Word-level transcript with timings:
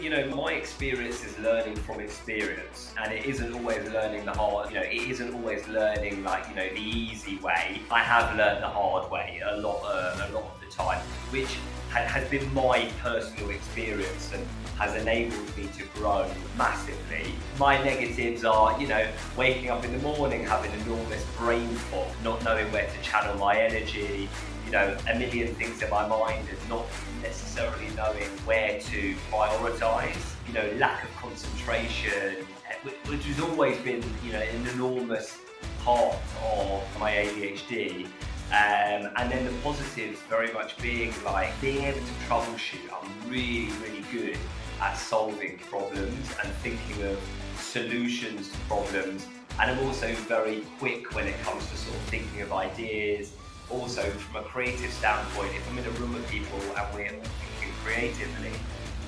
you 0.00 0.08
know, 0.10 0.26
my 0.34 0.52
experience 0.52 1.24
is 1.24 1.38
learning 1.38 1.76
from 1.76 2.00
experience, 2.00 2.92
and 3.02 3.12
it 3.12 3.26
isn't 3.26 3.52
always 3.52 3.86
learning 3.90 4.24
the 4.24 4.32
hard, 4.32 4.70
you 4.70 4.76
know, 4.76 4.82
it 4.82 5.10
isn't 5.10 5.34
always 5.34 5.66
learning 5.68 6.24
like, 6.24 6.48
you 6.48 6.54
know, 6.54 6.68
the 6.68 6.80
easy 6.80 7.36
way. 7.38 7.80
I 7.90 8.00
have 8.02 8.36
learned 8.36 8.62
the 8.62 8.68
hard 8.68 9.10
way 9.10 9.42
a 9.44 9.56
lot, 9.58 9.82
uh, 9.84 10.28
a 10.28 10.32
lot 10.32 10.44
of 10.44 10.60
the 10.60 10.74
time, 10.74 11.00
which 11.30 11.58
has 11.90 12.28
been 12.30 12.52
my 12.54 12.88
personal 13.02 13.50
experience 13.50 14.32
and 14.32 14.46
has 14.78 14.94
enabled 14.94 15.56
me 15.56 15.68
to 15.76 15.84
grow 15.98 16.30
massively. 16.56 17.34
My 17.58 17.82
negatives 17.82 18.44
are, 18.44 18.80
you 18.80 18.86
know, 18.86 19.06
waking 19.36 19.68
up 19.68 19.84
in 19.84 19.92
the 19.92 19.98
morning 19.98 20.44
having 20.44 20.72
enormous 20.80 21.24
brain 21.36 21.68
fog, 21.68 22.08
not 22.24 22.42
knowing 22.44 22.70
where 22.72 22.88
to 22.88 23.02
channel 23.02 23.36
my 23.36 23.60
energy, 23.60 24.28
you 24.70 24.76
know, 24.76 24.96
a 25.10 25.18
million 25.18 25.52
things 25.56 25.82
in 25.82 25.90
my 25.90 26.06
mind 26.06 26.46
and 26.48 26.68
not 26.68 26.86
necessarily 27.22 27.88
knowing 27.96 28.28
where 28.46 28.78
to 28.78 29.16
prioritize, 29.28 30.36
you 30.46 30.54
know, 30.54 30.70
lack 30.78 31.02
of 31.02 31.16
concentration, 31.16 32.46
eh, 32.70 32.90
which 33.08 33.24
has 33.24 33.40
always 33.40 33.76
been, 33.78 34.00
you 34.24 34.32
know, 34.32 34.38
an 34.38 34.66
enormous 34.68 35.38
part 35.80 36.14
of 36.44 37.00
my 37.00 37.10
ADHD. 37.10 38.04
Um, 38.52 39.10
and 39.16 39.30
then 39.30 39.44
the 39.44 39.52
positives 39.64 40.20
very 40.28 40.52
much 40.52 40.78
being 40.78 41.12
like 41.24 41.50
being 41.60 41.82
able 41.82 41.98
to 41.98 42.12
troubleshoot. 42.28 42.92
I'm 42.92 43.28
really, 43.28 43.72
really 43.82 44.04
good 44.12 44.38
at 44.80 44.94
solving 44.94 45.58
problems 45.68 46.32
and 46.44 46.52
thinking 46.62 47.02
of 47.06 47.18
solutions 47.58 48.52
to 48.52 48.58
problems. 48.68 49.26
And 49.58 49.72
I'm 49.72 49.84
also 49.84 50.14
very 50.28 50.62
quick 50.78 51.12
when 51.12 51.26
it 51.26 51.40
comes 51.40 51.68
to 51.70 51.76
sort 51.76 51.96
of 51.96 52.02
thinking 52.02 52.42
of 52.42 52.52
ideas. 52.52 53.32
Also, 53.70 54.02
from 54.02 54.42
a 54.42 54.48
creative 54.48 54.92
standpoint, 54.92 55.54
if 55.54 55.70
I'm 55.70 55.78
in 55.78 55.84
a 55.84 55.90
room 55.90 56.14
with 56.14 56.28
people 56.28 56.58
and 56.76 56.94
we're 56.94 57.08
thinking 57.08 57.74
creatively, 57.84 58.50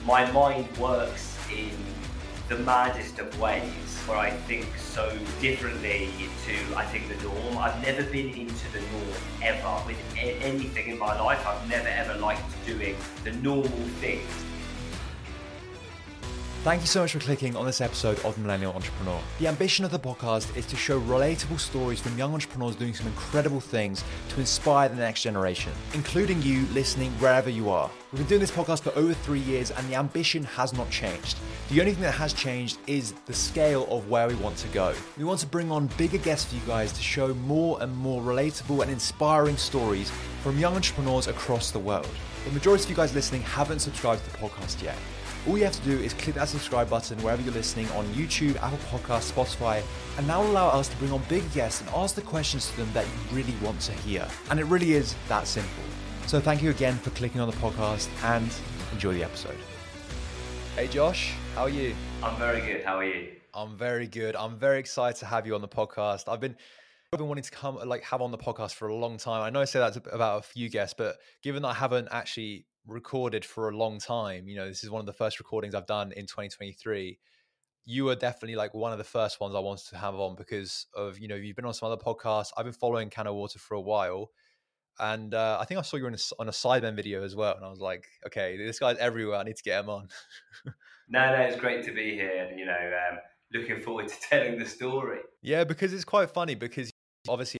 my 0.07 0.31
mind 0.31 0.69
works 0.79 1.37
in 1.53 1.71
the 2.49 2.57
maddest 2.59 3.19
of 3.19 3.41
ways 3.41 3.99
where 4.07 4.19
I 4.19 4.31
think 4.31 4.67
so 4.77 5.11
differently 5.41 6.11
to 6.47 6.77
I 6.77 6.85
think 6.85 7.09
the 7.09 7.23
norm. 7.25 7.59
I've 7.59 7.81
never 7.83 8.05
been 8.05 8.29
into 8.29 8.73
the 8.73 8.81
norm 8.81 9.19
ever 9.43 9.83
with 9.87 9.99
anything 10.17 10.89
in 10.89 10.99
my 10.99 11.21
life. 11.21 11.45
I've 11.47 11.69
never 11.69 11.89
ever 11.89 12.19
liked 12.19 12.43
doing 12.67 12.97
the 13.25 13.33
normal 13.33 13.65
things. 14.01 14.29
Thank 16.63 16.83
you 16.83 16.87
so 16.87 17.01
much 17.01 17.11
for 17.11 17.19
clicking 17.19 17.57
on 17.57 17.67
this 17.67 17.81
episode 17.81 18.21
of 18.21 18.37
The 18.37 18.41
Millennial 18.41 18.73
Entrepreneur. 18.73 19.21
The 19.41 19.49
ambition 19.49 19.85
of 19.85 19.91
the 19.91 19.99
podcast 19.99 20.57
is 20.57 20.65
to 20.67 20.77
show 20.77 21.01
relatable 21.01 21.59
stories 21.59 21.99
from 21.99 22.17
young 22.17 22.33
entrepreneurs 22.33 22.77
doing 22.77 22.95
some 22.95 23.09
incredible 23.09 23.59
things 23.59 24.05
to 24.29 24.39
inspire 24.39 24.89
the 24.89 24.95
next 24.95 25.23
generation, 25.23 25.73
including 25.93 26.41
you 26.41 26.65
listening 26.67 27.11
wherever 27.19 27.51
you 27.51 27.69
are. 27.69 27.91
We've 28.13 28.21
been 28.21 28.29
doing 28.29 28.41
this 28.41 28.53
podcast 28.53 28.83
for 28.83 28.97
over 28.97 29.13
three 29.13 29.41
years 29.41 29.73
and 29.73 29.89
the 29.89 29.97
ambition 29.97 30.45
has 30.45 30.73
not 30.73 30.89
changed. 30.89 31.37
The 31.69 31.81
only 31.81 31.95
thing 31.95 32.03
that 32.05 32.15
has 32.15 32.33
changed 32.33 32.79
is 32.87 33.11
the 33.27 33.35
scale 33.35 33.89
of 33.91 34.09
where 34.09 34.29
we 34.29 34.37
want 34.37 34.57
to 34.59 34.69
go. 34.69 34.95
We 35.19 35.25
want 35.25 35.41
to 35.41 35.47
bring 35.47 35.73
on 35.73 35.89
bigger 35.99 36.19
guests 36.19 36.49
for 36.49 36.55
you 36.55 36.63
guys 36.65 36.93
to 36.93 37.03
show 37.03 37.35
more 37.35 37.83
and 37.83 37.93
more 37.97 38.23
relatable 38.23 38.83
and 38.83 38.91
inspiring 38.93 39.57
stories 39.57 40.13
from 40.45 40.61
young 40.61 40.77
entrepreneurs 40.77 41.27
across 41.27 41.73
the 41.73 41.81
world. 41.81 42.09
The 42.45 42.53
majority 42.53 42.85
of 42.85 42.91
you 42.91 42.97
guys 42.97 43.13
listening 43.17 43.43
haven't 43.43 43.81
subscribed 43.81 44.25
to 44.27 44.31
the 44.31 44.39
podcast 44.39 44.81
yet. 44.81 44.97
All 45.49 45.59
you 45.59 45.65
have 45.65 45.73
to 45.73 45.83
do 45.83 45.99
is 45.99 46.15
click 46.15 46.37
that 46.37 46.49
subscribe 46.49 46.89
button 46.89 47.21
wherever 47.21 47.43
you're 47.43 47.53
listening 47.53 47.91
on 47.91 48.07
YouTube, 48.15 48.55
Apple 48.63 48.79
Podcasts, 48.93 49.33
Spotify, 49.33 49.83
and 50.17 50.29
that 50.29 50.39
will 50.39 50.49
allow 50.53 50.69
us 50.69 50.87
to 50.87 50.97
bring 50.99 51.11
on 51.11 51.21
big 51.29 51.43
guests 51.53 51.81
and 51.81 51.91
ask 51.91 52.15
the 52.15 52.23
questions 52.23 52.71
to 52.71 52.77
them 52.77 52.89
that 52.93 53.05
you 53.05 53.37
really 53.37 53.55
want 53.61 53.81
to 53.81 53.93
hear. 53.93 54.25
And 54.51 54.61
it 54.61 54.67
really 54.67 54.93
is 54.93 55.17
that 55.29 55.49
simple. 55.49 55.83
So 56.29 56.39
thank 56.39 56.63
you 56.63 56.71
again 56.71 56.95
for 56.95 57.11
clicking 57.11 57.41
on 57.41 57.51
the 57.51 57.57
podcast 57.57 58.09
and 58.23 58.49
enjoy 58.93 59.15
the 59.15 59.25
episode. 59.25 59.57
Hey 60.77 60.87
Josh, 60.87 61.35
how 61.57 61.63
are 61.63 61.69
you? 61.69 61.97
I'm 62.23 62.39
very 62.39 62.61
good. 62.61 62.85
How 62.85 62.99
are 62.99 63.05
you? 63.05 63.33
I'm 63.53 63.77
very 63.77 64.07
good. 64.07 64.37
I'm 64.37 64.57
very 64.57 64.79
excited 64.79 65.19
to 65.19 65.27
have 65.27 65.45
you 65.45 65.57
on 65.57 65.61
the 65.61 65.67
podcast. 65.67 66.29
I've 66.29 66.41
been 66.41 66.55
I've 67.13 67.19
been 67.19 67.27
wanting 67.27 67.43
to 67.43 67.51
come 67.51 67.81
like 67.85 68.05
have 68.05 68.23
on 68.23 68.31
the 68.31 68.39
podcast 68.39 68.75
for 68.75 68.87
a 68.87 68.95
long 68.95 69.19
time. 69.19 69.43
I 69.43 69.51
know 69.51 69.61
I 69.61 69.65
say 69.65 69.81
that 69.81 69.97
about 70.13 70.39
a 70.39 70.43
few 70.43 70.69
guests, 70.69 70.95
but 70.97 71.17
given 71.43 71.63
that 71.63 71.69
I 71.69 71.75
haven't 71.75 72.09
actually 72.13 72.65
recorded 72.87 73.45
for 73.45 73.69
a 73.69 73.77
long 73.77 73.99
time. 73.99 74.49
You 74.49 74.57
know, 74.57 74.69
this 74.69 74.85
is 74.85 74.91
one 74.91 75.01
of 75.01 75.07
the 75.07 75.13
first 75.13 75.39
recordings 75.39 75.75
I've 75.75 75.87
done 75.87 76.13
in 76.13 76.27
2023. 76.27 77.19
You 77.85 78.09
are 78.09 78.15
definitely 78.15 78.57
like 78.57 78.75
one 78.75 78.93
of 78.93 78.99
the 78.99 79.05
first 79.05 79.41
ones 79.41 79.55
I 79.55 79.59
wanted 79.61 79.89
to 79.91 79.99
have 79.99 80.15
on 80.15 80.37
because 80.37 80.87
of, 80.95 81.19
you 81.19 81.29
know, 81.29 81.35
you've 81.35 81.57
been 81.57 81.65
on 81.65 81.75
some 81.75 81.91
other 81.91 82.03
podcasts. 82.03 82.51
I've 82.57 82.65
been 82.65 82.73
following 82.73 83.11
CanO 83.11 83.35
Water 83.35 83.59
for 83.59 83.75
a 83.75 83.81
while. 83.81 84.31
And 84.99 85.35
uh, 85.35 85.59
I 85.61 85.65
think 85.65 85.79
I 85.79 85.83
saw 85.83 85.97
you 85.97 86.07
on 86.07 86.15
a, 86.15 86.19
on 86.39 86.49
a 86.49 86.93
video 86.93 87.25
as 87.25 87.35
well. 87.35 87.57
And 87.57 87.65
I 87.65 87.71
was 87.71 87.81
like, 87.81 88.07
okay, 88.27 88.57
this 88.57 88.79
guy's 88.79 88.99
everywhere. 88.99 89.39
I 89.39 89.43
need 89.43 89.57
to 89.57 89.63
get 89.63 89.81
him 89.81 89.91
on. 89.91 90.09
no, 91.09 91.37
no, 91.37 91.43
it's 91.43 91.59
great 91.59 91.85
to 91.85 91.93
be 91.93 92.13
here. 92.15 92.47
And, 92.49 92.59
you 92.59 92.67
know, 92.67 92.73
um, 93.11 93.19
looking 93.53 93.81
forward 93.81 94.09
to 94.09 94.15
telling 94.29 94.59
the 94.59 94.67
story. 94.67 95.21
Yeah, 95.41 95.65
because 95.65 95.93
it's 95.93 96.05
quite 96.05 96.31
funny 96.31 96.55
because 96.55 96.91
obviously, 97.29 97.59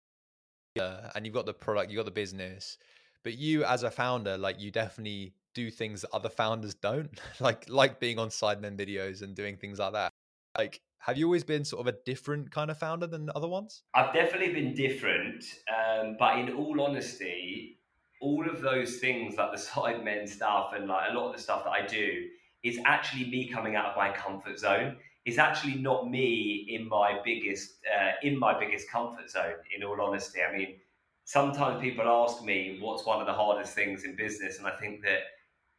uh, 0.79 1.09
and 1.15 1.27
you've 1.27 1.35
got 1.35 1.47
the 1.47 1.55
product, 1.55 1.91
you've 1.91 1.99
got 1.99 2.05
the 2.05 2.11
business 2.11 2.77
but 3.25 3.39
you 3.39 3.65
as 3.65 3.83
a 3.83 3.91
founder 3.91 4.37
like 4.37 4.61
you 4.61 4.71
definitely 4.71 5.35
do 5.55 5.71
things 5.71 6.01
that 6.01 6.11
other 6.13 6.29
founders 6.29 6.75
don't 6.75 7.21
like 7.41 7.69
like 7.69 8.01
being 8.01 8.19
on 8.19 8.29
sidemen 8.29 8.77
videos 8.77 9.23
and 9.23 9.35
doing 9.35 9.57
things 9.57 9.79
like 9.79 9.93
that. 9.93 10.13
Like 10.57 10.81
have 10.99 11.19
you 11.19 11.27
always 11.27 11.45
been 11.45 11.65
sort 11.65 11.81
of 11.81 11.93
a 11.93 11.99
different 12.05 12.51
kind 12.53 12.71
of 12.71 12.79
founder 12.79 13.07
than 13.07 13.29
other 13.35 13.49
ones? 13.49 13.83
I've 13.95 14.15
definitely 14.15 14.53
been 14.53 14.75
different 14.75 15.45
um, 15.69 16.17
but 16.19 16.39
in 16.39 16.55
all 16.55 16.81
honesty 16.81 17.79
all 18.21 18.49
of 18.49 18.61
those 18.61 18.99
things 18.99 19.37
like 19.37 19.51
the 19.51 19.59
sidemen 19.71 20.29
stuff 20.29 20.73
and 20.77 20.87
like 20.87 21.11
a 21.11 21.15
lot 21.15 21.31
of 21.31 21.37
the 21.37 21.43
stuff 21.43 21.65
that 21.65 21.71
i 21.71 21.85
do 21.85 22.29
is 22.63 22.79
actually 22.85 23.29
me 23.29 23.49
coming 23.49 23.77
out 23.77 23.87
of 23.87 23.97
my 23.97 24.11
comfort 24.13 24.59
zone. 24.59 24.97
It's 25.25 25.39
actually 25.39 25.75
not 25.75 26.11
me 26.11 26.67
in 26.69 26.89
my 26.89 27.21
biggest 27.25 27.75
uh, 27.87 28.13
in 28.23 28.39
my 28.39 28.59
biggest 28.59 28.91
comfort 28.91 29.31
zone 29.31 29.55
in 29.77 29.85
all 29.85 30.01
honesty. 30.01 30.41
I 30.43 30.57
mean 30.57 30.77
sometimes 31.25 31.81
people 31.81 32.05
ask 32.07 32.43
me 32.43 32.79
what's 32.81 33.07
one 33.07 33.21
of 33.21 33.27
the 33.27 33.33
hardest 33.33 33.75
things 33.75 34.05
in 34.05 34.17
business, 34.17 34.59
and 34.59 34.67
I 34.67 34.73
think 34.73 35.03
that 35.03 35.21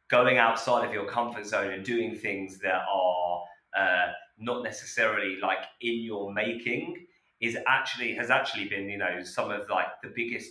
going 0.08 0.38
outside 0.38 0.86
of 0.86 0.92
your 0.92 1.06
comfort 1.06 1.46
zone 1.46 1.72
and 1.72 1.84
doing 1.84 2.14
things 2.14 2.58
that 2.58 2.82
are 2.92 3.42
uh, 3.76 4.12
not 4.38 4.62
necessarily 4.62 5.38
like 5.40 5.58
in 5.80 6.02
your 6.02 6.32
making 6.32 7.06
is 7.40 7.56
actually 7.66 8.14
has 8.14 8.30
actually 8.30 8.68
been 8.68 8.88
you 8.88 8.98
know 8.98 9.22
some 9.22 9.50
of 9.50 9.68
like 9.68 9.86
the 10.02 10.12
biggest 10.14 10.50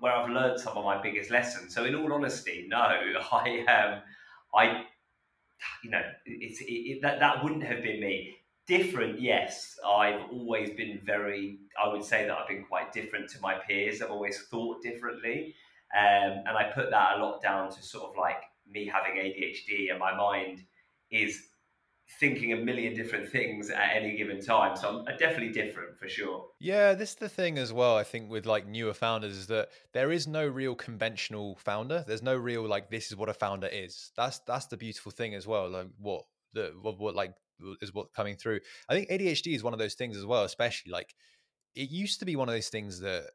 where 0.00 0.12
I've 0.12 0.30
learned 0.30 0.60
some 0.60 0.76
of 0.76 0.84
my 0.84 1.00
biggest 1.02 1.30
lessons. 1.30 1.74
So 1.74 1.84
in 1.84 1.94
all 1.94 2.12
honesty, 2.12 2.66
no, 2.68 2.78
I 3.32 3.64
um 3.66 4.02
I 4.54 4.84
you 5.82 5.90
know 5.90 6.02
it's 6.24 6.60
it, 6.60 6.64
it, 6.64 7.02
that 7.02 7.20
that 7.20 7.42
wouldn't 7.42 7.64
have 7.64 7.82
been 7.82 8.00
me 8.00 8.37
different 8.68 9.20
yes. 9.20 9.76
I've 9.84 10.20
always 10.30 10.70
been 10.70 11.00
very 11.04 11.58
i 11.82 11.88
would 11.88 12.04
say 12.04 12.26
that 12.26 12.36
i've 12.36 12.48
been 12.48 12.64
quite 12.64 12.92
different 12.92 13.28
to 13.30 13.40
my 13.40 13.54
peers. 13.66 14.00
I've 14.02 14.10
always 14.10 14.38
thought 14.50 14.82
differently. 14.82 15.54
Um, 15.96 16.44
and 16.46 16.50
i 16.50 16.70
put 16.74 16.90
that 16.90 17.18
a 17.18 17.24
lot 17.24 17.42
down 17.42 17.72
to 17.72 17.82
sort 17.82 18.10
of 18.10 18.16
like 18.16 18.42
me 18.70 18.86
having 18.86 19.18
adhd 19.18 19.90
and 19.90 19.98
my 19.98 20.14
mind 20.14 20.62
is 21.10 21.40
thinking 22.20 22.52
a 22.54 22.56
million 22.56 22.94
different 22.94 23.28
things 23.28 23.68
at 23.70 23.90
any 23.94 24.16
given 24.16 24.40
time. 24.40 24.76
So 24.76 25.04
i'm 25.08 25.16
definitely 25.16 25.52
different 25.52 25.98
for 25.98 26.08
sure. 26.08 26.46
Yeah 26.60 26.92
this 26.92 27.10
is 27.10 27.16
the 27.16 27.28
thing 27.28 27.56
as 27.58 27.72
well 27.72 27.96
i 27.96 28.04
think 28.04 28.30
with 28.30 28.44
like 28.44 28.66
newer 28.66 28.94
founders 28.94 29.36
is 29.36 29.46
that 29.46 29.70
there 29.94 30.12
is 30.12 30.26
no 30.26 30.46
real 30.46 30.74
conventional 30.74 31.56
founder. 31.56 32.04
There's 32.06 32.22
no 32.22 32.36
real 32.36 32.66
like 32.68 32.90
this 32.90 33.06
is 33.10 33.16
what 33.16 33.30
a 33.30 33.34
founder 33.34 33.68
is. 33.68 34.12
That's 34.14 34.40
that's 34.40 34.66
the 34.66 34.76
beautiful 34.76 35.10
thing 35.12 35.34
as 35.34 35.46
well 35.46 35.70
like 35.70 35.88
what 35.98 36.24
the 36.52 36.74
what, 36.82 36.98
what 36.98 37.14
like 37.14 37.34
is 37.80 37.92
what 37.92 38.12
coming 38.12 38.36
through. 38.36 38.60
I 38.88 38.94
think 38.94 39.10
ADHD 39.10 39.54
is 39.54 39.62
one 39.62 39.72
of 39.72 39.78
those 39.78 39.94
things 39.94 40.16
as 40.16 40.26
well, 40.26 40.44
especially 40.44 40.92
like 40.92 41.14
it 41.74 41.90
used 41.90 42.18
to 42.20 42.26
be 42.26 42.36
one 42.36 42.48
of 42.48 42.54
those 42.54 42.68
things 42.68 43.00
that 43.00 43.26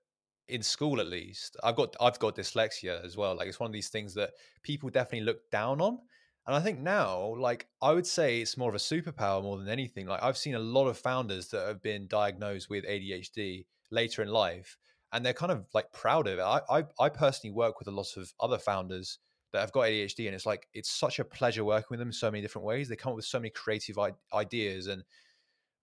in 0.48 0.62
school 0.62 1.00
at 1.00 1.08
least 1.08 1.56
I've 1.64 1.76
got 1.76 1.96
I've 2.02 2.20
got 2.20 2.36
dyslexia 2.36 3.04
as 3.04 3.16
well. 3.16 3.36
Like 3.36 3.48
it's 3.48 3.60
one 3.60 3.70
of 3.70 3.74
these 3.74 3.90
things 3.90 4.14
that 4.16 4.32
people 4.64 4.90
definitely 4.90 5.26
look 5.26 5.50
down 5.52 5.82
on. 5.82 6.00
And 6.46 6.56
I 6.56 6.60
think 6.60 6.80
now, 6.80 7.36
like 7.38 7.68
I 7.82 7.94
would 7.94 8.08
say 8.08 8.42
it's 8.42 8.58
more 8.58 8.70
of 8.70 8.76
a 8.76 8.80
superpower 8.80 9.42
more 9.42 9.58
than 9.58 9.70
anything. 9.70 10.08
Like 10.08 10.22
I've 10.22 10.38
seen 10.38 10.56
a 10.56 10.60
lot 10.60 10.88
of 10.88 10.98
founders 10.98 11.48
that 11.50 11.68
have 11.68 11.82
been 11.82 12.08
diagnosed 12.08 12.70
with 12.70 12.86
ADHD 12.86 13.66
later 13.92 14.22
in 14.22 14.28
life 14.28 14.78
and 15.14 15.26
they're 15.26 15.34
kind 15.34 15.52
of 15.52 15.66
like 15.74 15.92
proud 15.94 16.28
of 16.28 16.40
it. 16.40 16.42
I 16.42 16.62
I, 16.70 16.84
I 17.00 17.10
personally 17.10 17.54
work 17.54 17.80
with 17.80 17.88
a 17.88 17.92
lot 17.92 18.18
of 18.18 18.34
other 18.40 18.58
founders 18.58 19.20
that 19.54 19.62
have 19.62 19.72
got 19.72 19.84
ADHD, 19.84 20.26
and 20.26 20.36
it's 20.36 20.46
like 20.46 20.68
it's 20.74 20.92
such 20.92 21.20
a 21.20 21.24
pleasure 21.24 21.64
working 21.64 21.88
with 21.92 22.00
them 22.00 22.10
in 22.10 22.14
so 22.14 22.30
many 22.30 22.42
different 22.42 22.66
ways. 22.66 22.90
They 22.90 22.96
come 22.96 23.12
up 23.12 23.16
with 23.16 23.26
so 23.26 23.40
many 23.40 23.52
creative 23.52 23.98
I- 23.98 24.14
ideas, 24.34 24.88
and 24.88 25.04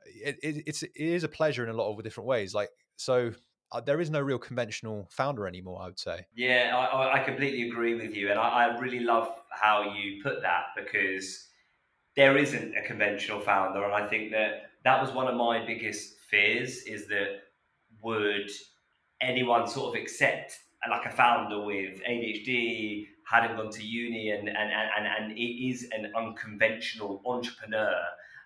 it, 0.04 0.38
it, 0.42 0.64
it's 0.66 0.82
it 0.82 0.92
is 0.96 1.24
a 1.24 1.28
pleasure 1.28 1.62
in 1.62 1.70
a 1.70 1.72
lot 1.72 1.90
of 1.90 2.02
different 2.02 2.26
ways. 2.26 2.52
Like 2.52 2.68
so, 2.96 3.32
uh, 3.72 3.80
there 3.80 4.00
is 4.00 4.10
no 4.10 4.20
real 4.20 4.38
conventional 4.38 5.08
founder 5.10 5.46
anymore. 5.46 5.80
I 5.80 5.86
would 5.86 6.00
say. 6.00 6.26
Yeah, 6.34 6.76
I, 6.76 7.20
I 7.20 7.24
completely 7.24 7.68
agree 7.68 7.94
with 7.94 8.14
you, 8.14 8.30
and 8.30 8.38
I, 8.38 8.66
I 8.66 8.78
really 8.78 9.00
love 9.00 9.32
how 9.50 9.94
you 9.94 10.22
put 10.22 10.42
that 10.42 10.66
because 10.76 11.46
there 12.16 12.36
isn't 12.36 12.76
a 12.76 12.82
conventional 12.82 13.40
founder, 13.40 13.84
and 13.84 13.94
I 13.94 14.06
think 14.08 14.32
that 14.32 14.70
that 14.84 15.00
was 15.00 15.12
one 15.12 15.28
of 15.28 15.36
my 15.36 15.64
biggest 15.64 16.18
fears 16.28 16.82
is 16.82 17.06
that 17.06 17.42
would 18.02 18.50
anyone 19.20 19.68
sort 19.68 19.94
of 19.94 20.02
accept 20.02 20.58
like 20.88 21.04
a 21.04 21.10
founder 21.10 21.60
with 21.60 22.00
ADHD 22.08 23.06
hadn't 23.30 23.56
gone 23.56 23.70
to 23.70 23.84
uni 23.84 24.30
and 24.30 24.48
and, 24.48 24.70
and, 24.96 25.06
and 25.06 25.38
it 25.38 25.68
is 25.70 25.88
an 25.96 26.12
unconventional 26.16 27.22
entrepreneur. 27.24 27.94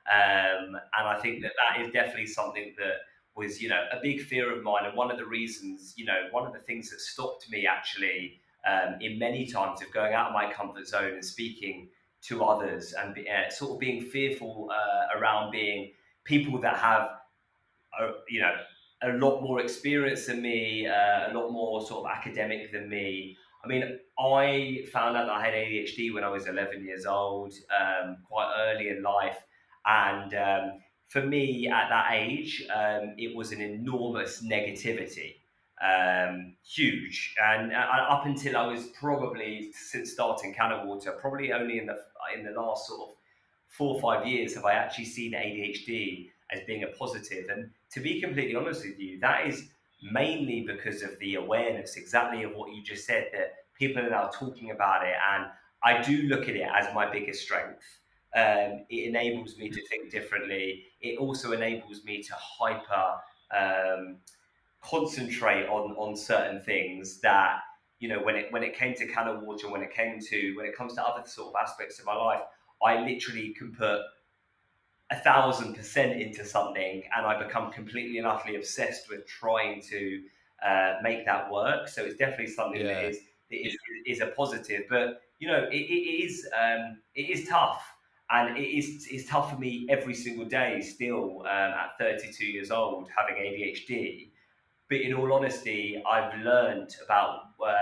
Um, 0.07 0.77
and 0.99 1.09
I 1.15 1.19
think 1.23 1.43
that 1.43 1.53
that 1.61 1.81
is 1.83 1.93
definitely 1.93 2.27
something 2.27 2.75
that 2.77 2.97
was, 3.35 3.61
you 3.63 3.69
know, 3.69 3.83
a 3.91 3.99
big 4.03 4.21
fear 4.21 4.55
of 4.55 4.63
mine. 4.63 4.85
And 4.85 4.97
one 4.97 5.11
of 5.11 5.17
the 5.17 5.25
reasons, 5.25 5.95
you 5.97 6.05
know, 6.05 6.29
one 6.31 6.47
of 6.47 6.53
the 6.53 6.59
things 6.59 6.91
that 6.91 7.01
stopped 7.01 7.51
me 7.51 7.67
actually 7.67 8.41
um, 8.71 8.97
in 9.01 9.19
many 9.19 9.47
times 9.47 9.83
of 9.83 9.91
going 9.93 10.13
out 10.13 10.29
of 10.29 10.33
my 10.35 10.53
comfort 10.53 10.87
zone 10.87 11.15
and 11.15 11.25
speaking 11.25 11.89
to 12.29 12.45
others 12.45 12.93
and 12.93 13.15
be, 13.15 13.27
uh, 13.29 13.51
sort 13.51 13.73
of 13.73 13.79
being 13.79 14.03
fearful 14.03 14.71
uh, 14.71 15.19
around 15.19 15.51
being 15.51 15.93
people 16.25 16.61
that 16.61 16.77
have, 16.77 17.09
you 18.29 18.41
know, 18.41 18.55
a 19.03 19.13
lot 19.19 19.43
more 19.43 19.61
experience 19.61 20.27
than 20.27 20.41
me, 20.41 20.87
uh, 20.87 21.31
a 21.31 21.33
lot 21.35 21.51
more 21.51 21.85
sort 21.85 22.05
of 22.05 22.11
academic 22.11 22.73
than 22.73 22.89
me. 22.89 23.37
I 23.63 23.69
mean, 23.69 23.99
I 24.19 24.85
found 24.93 25.17
out 25.17 25.27
that 25.27 25.33
I 25.33 25.45
had 25.45 25.55
ADHD 25.55 26.15
when 26.15 26.25
I 26.25 26.29
was 26.29 26.47
11 26.47 26.85
years 26.85 27.07
old, 27.07 27.53
um, 27.79 28.19
quite 28.29 28.53
early 28.59 28.89
in 28.89 29.03
life. 29.03 29.39
And 29.87 30.35
um, 30.35 30.81
for 31.07 31.23
me 31.23 31.69
at 31.69 31.89
that 31.89 32.13
age, 32.13 32.67
um, 32.75 33.15
it 33.19 33.35
was 33.35 33.53
an 33.53 33.61
enormous 33.61 34.43
negativity, 34.43 35.37
um, 35.83 36.55
huge. 36.65 37.35
And 37.43 37.73
uh, 37.73 37.87
up 38.09 38.27
until 38.27 38.57
I 38.57 38.67
was 38.67 38.87
probably 38.99 39.73
since 39.73 40.13
starting 40.13 40.55
CanO 40.55 40.87
Water, 40.87 41.13
probably 41.21 41.53
only 41.53 41.79
in 41.79 41.87
the 41.87 41.97
in 42.37 42.45
the 42.45 42.53
last 42.53 42.87
sort 42.89 43.01
of 43.01 43.09
four 43.69 43.97
or 43.97 44.01
five 44.01 44.27
years 44.27 44.55
have 44.55 44.65
I 44.65 44.73
actually 44.73 45.05
seen 45.05 45.33
ADHD 45.33 46.31
as 46.51 46.61
being 46.67 46.85
a 46.85 46.89
positive. 46.89 47.49
And 47.51 47.71
to 47.93 48.01
be 48.01 48.21
completely 48.21 48.55
honest 48.55 48.85
with 48.85 48.99
you, 48.99 49.19
that 49.21 49.47
is 49.47 49.69
mainly 50.03 50.67
because 50.67 51.03
of 51.03 51.19
the 51.19 51.35
awareness, 51.35 51.97
exactly 51.97 52.45
of 52.45 52.53
what 52.55 52.73
you 52.73 52.83
just 52.83 53.07
said, 53.07 53.29
that 53.33 53.55
people 53.75 54.03
are 54.03 54.11
now 54.11 54.31
talking 54.33 54.71
about 54.71 55.07
it. 55.07 55.15
And 55.33 55.47
I 55.83 56.03
do 56.03 56.23
look 56.23 56.49
at 56.49 56.57
it 56.57 56.67
as 56.75 56.93
my 56.95 57.11
biggest 57.11 57.43
strength. 57.43 57.85
Um, 58.37 58.85
it 58.89 59.09
enables 59.09 59.57
me 59.59 59.71
to 59.71 59.81
think 59.89 60.11
differently. 60.11 60.87
It 61.01 61.19
also 61.19 61.53
enables 61.53 62.05
me 62.05 62.23
to 62.23 62.35
hyper 62.35 63.15
um, 63.57 64.17
concentrate 64.83 65.67
on 65.69 65.93
on 65.93 66.17
certain 66.17 66.61
things 66.61 67.21
that 67.21 67.61
you 68.01 68.09
know 68.09 68.21
when 68.21 68.35
it 68.35 68.53
when 68.53 68.63
it 68.63 68.75
came 68.75 68.95
to 68.95 69.07
CanO 69.07 69.41
Water, 69.41 69.71
when 69.71 69.83
it 69.83 69.93
came 69.93 70.19
to 70.21 70.55
when 70.57 70.67
it 70.67 70.77
comes 70.77 70.95
to 70.95 71.05
other 71.05 71.27
sort 71.29 71.55
of 71.55 71.55
aspects 71.63 72.01
of 72.01 72.07
my 72.07 72.15
life, 72.17 72.41
I 72.83 73.01
literally 73.01 73.55
can 73.57 73.73
put 73.73 74.01
a 75.11 75.17
thousand 75.17 75.75
percent 75.75 76.21
into 76.21 76.45
something 76.45 77.03
and 77.17 77.27
I 77.27 77.43
become 77.43 77.71
completely 77.71 78.19
and 78.19 78.27
utterly 78.27 78.57
obsessed 78.57 79.09
with 79.09 79.27
trying 79.27 79.81
to 79.83 80.23
uh, 80.65 80.95
make 81.03 81.25
that 81.27 81.51
work. 81.51 81.89
So 81.89 82.03
it's 82.03 82.17
definitely 82.17 82.49
something 82.49 82.81
yeah. 82.81 82.95
that 82.95 83.05
is, 83.05 83.19
is 83.55 83.77
is 84.07 84.21
a 84.21 84.27
positive. 84.29 84.83
But 84.89 85.23
you 85.39 85.49
know, 85.49 85.65
it, 85.71 85.77
it 85.77 86.25
is 86.25 86.47
um, 86.59 86.99
it 87.15 87.31
is 87.31 87.49
tough, 87.49 87.83
and 88.31 88.57
it 88.57 88.69
is 88.69 89.07
it's 89.11 89.29
tough 89.29 89.51
for 89.53 89.59
me 89.59 89.87
every 89.91 90.15
single 90.15 90.47
day. 90.47 90.81
Still, 90.81 91.41
um, 91.43 91.47
at 91.49 91.99
32 91.99 92.45
years 92.45 92.71
old, 92.71 93.09
having 93.17 93.37
ADHD. 93.43 94.31
But 94.91 95.01
in 95.01 95.15
all 95.15 95.33
honesty, 95.33 96.03
I've 96.09 96.39
learned 96.41 96.95
about 97.05 97.41
uh, 97.61 97.75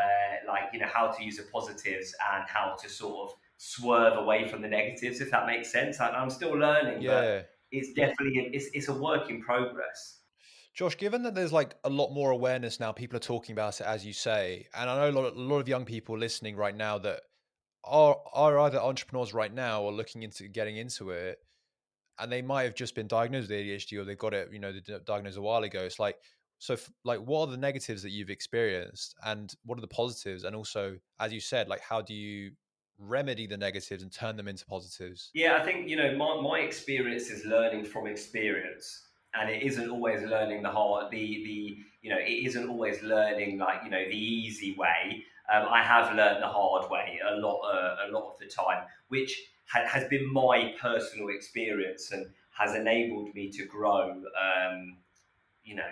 like 0.47 0.65
you 0.73 0.79
know 0.81 0.87
how 0.93 1.09
to 1.09 1.25
use 1.25 1.37
the 1.37 1.45
positives 1.53 2.15
and 2.33 2.45
how 2.49 2.77
to 2.81 2.89
sort 2.89 3.31
of 3.31 3.37
swerve 3.57 4.17
away 4.17 4.49
from 4.49 4.61
the 4.61 4.69
negatives, 4.69 5.21
if 5.21 5.31
that 5.31 5.47
makes 5.47 5.71
sense. 5.71 6.01
I, 6.01 6.21
am 6.21 6.31
still 6.31 6.53
learning, 6.53 7.03
yeah. 7.03 7.11
but 7.11 7.51
it's 7.71 7.93
definitely 7.93 8.51
it's, 8.53 8.67
it's 8.73 8.89
a 8.89 8.95
work 8.95 9.31
in 9.31 9.41
progress. 9.41 10.19
Josh, 10.75 10.97
given 10.97 11.23
that 11.25 11.35
there's 11.35 11.53
like 11.53 11.75
a 11.85 11.91
lot 11.91 12.13
more 12.13 12.31
awareness 12.31 12.81
now, 12.81 12.93
people 12.93 13.17
are 13.17 13.21
talking 13.21 13.53
about 13.53 13.81
it, 13.81 13.87
as 13.87 14.07
you 14.07 14.13
say, 14.13 14.67
and 14.75 14.89
I 14.89 14.97
know 14.97 15.11
a 15.11 15.17
lot, 15.19 15.27
of, 15.27 15.37
a 15.37 15.41
lot 15.41 15.59
of 15.59 15.69
young 15.69 15.85
people 15.85 16.17
listening 16.17 16.57
right 16.57 16.75
now 16.75 16.99
that 16.99 17.21
are 17.85 18.17
are 18.33 18.59
either 18.61 18.79
entrepreneurs 18.79 19.35
right 19.35 19.53
now 19.53 19.83
or 19.83 19.93
looking 19.93 20.23
into 20.23 20.49
getting 20.49 20.77
into 20.77 21.11
it, 21.11 21.39
and 22.19 22.33
they 22.33 22.41
might 22.41 22.63
have 22.65 22.75
just 22.75 22.95
been 22.95 23.07
diagnosed 23.07 23.51
with 23.51 23.59
ADHD 23.59 24.01
or 24.01 24.05
they 24.05 24.15
got 24.15 24.33
it, 24.33 24.49
you 24.53 24.59
know, 24.59 24.73
they 24.73 24.81
diagnosed 25.05 25.37
a 25.37 25.43
while 25.43 25.63
ago. 25.63 25.81
It's 25.81 25.99
like, 25.99 26.17
so, 26.59 26.77
like, 27.05 27.19
what 27.19 27.49
are 27.49 27.51
the 27.51 27.57
negatives 27.57 28.03
that 28.03 28.11
you've 28.11 28.31
experienced, 28.31 29.15
and 29.25 29.55
what 29.65 29.77
are 29.77 29.83
the 29.83 29.89
positives? 29.89 30.45
And 30.45 30.57
also, 30.57 30.97
as 31.21 31.33
you 31.33 31.41
said, 31.41 31.69
like, 31.69 31.81
how 31.81 32.01
do 32.01 32.15
you 32.15 32.53
remedy 32.99 33.47
the 33.47 33.57
negatives 33.57 34.03
and 34.03 34.13
turn 34.13 34.37
them 34.37 34.49
into 34.49 34.65
positives? 34.65 35.31
Yeah, 35.35 35.57
I 35.61 35.65
think, 35.65 35.89
you 35.89 35.97
know, 35.97 36.17
my, 36.17 36.41
my 36.41 36.61
experience 36.61 37.31
is 37.31 37.45
learning 37.45 37.85
from 37.85 38.07
experience. 38.07 39.09
And 39.34 39.50
it 39.50 39.62
isn't 39.62 39.88
always 39.88 40.23
learning 40.23 40.62
the 40.62 40.70
hard, 40.70 41.11
the, 41.11 41.17
the, 41.17 41.79
you 42.02 42.11
know, 42.11 42.19
it 42.19 42.46
isn't 42.46 42.69
always 42.69 43.02
learning 43.02 43.58
like, 43.58 43.82
you 43.84 43.90
know, 43.90 44.05
the 44.05 44.17
easy 44.17 44.75
way. 44.76 45.25
Um, 45.52 45.67
I 45.69 45.82
have 45.82 46.14
learned 46.14 46.43
the 46.43 46.49
hard 46.49 46.90
way 46.90 47.19
a 47.26 47.37
lot, 47.37 47.61
uh, 47.61 48.08
a 48.08 48.12
lot 48.12 48.31
of 48.32 48.38
the 48.38 48.46
time, 48.46 48.84
which 49.08 49.43
ha- 49.67 49.87
has 49.87 50.06
been 50.08 50.31
my 50.32 50.75
personal 50.81 51.29
experience 51.29 52.12
and 52.12 52.26
has 52.58 52.75
enabled 52.75 53.34
me 53.34 53.50
to 53.52 53.64
grow, 53.64 54.11
um, 54.11 54.99
you 55.64 55.75
know, 55.76 55.90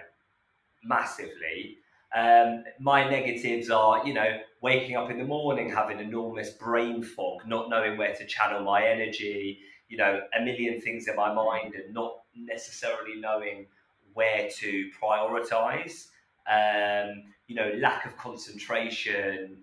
massively. 0.83 1.79
Um, 2.15 2.65
my 2.79 3.09
negatives 3.09 3.71
are, 3.71 4.07
you 4.07 4.15
know, 4.15 4.39
waking 4.61 4.97
up 4.97 5.11
in 5.11 5.19
the 5.19 5.25
morning 5.25 5.71
having 5.71 6.01
enormous 6.01 6.51
brain 6.51 7.03
fog, 7.03 7.47
not 7.47 7.71
knowing 7.71 7.97
where 7.97 8.15
to 8.15 8.27
channel 8.27 8.63
my 8.63 8.87
energy, 8.87 9.61
you 9.89 9.97
know, 9.97 10.21
a 10.39 10.43
million 10.43 10.81
things 10.81 11.09
in 11.09 11.17
my 11.17 11.33
mind 11.33 11.75
and 11.75 11.95
not 11.95 12.20
necessarily 12.45 13.21
knowing 13.21 13.67
where 14.15 14.49
to 14.59 14.91
prioritize. 15.01 16.09
Um, 16.51 17.25
you 17.47 17.55
know, 17.57 17.73
lack 17.79 18.07
of 18.07 18.17
concentration, 18.17 19.59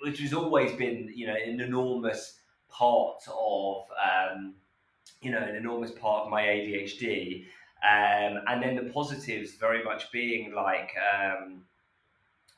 which 0.00 0.20
has 0.20 0.32
always 0.32 0.72
been, 0.72 1.12
you 1.14 1.26
know, 1.26 1.34
an 1.34 1.60
enormous 1.60 2.38
part 2.68 3.22
of, 3.28 3.84
um, 4.00 4.54
you 5.20 5.30
know, 5.30 5.38
an 5.38 5.56
enormous 5.56 5.90
part 5.90 6.24
of 6.24 6.30
my 6.30 6.42
ADHD. 6.42 7.44
Um, 7.82 8.42
and 8.46 8.62
then 8.62 8.76
the 8.76 8.92
positives 8.92 9.54
very 9.54 9.82
much 9.82 10.10
being 10.12 10.54
like, 10.54 10.92
um, 11.14 11.62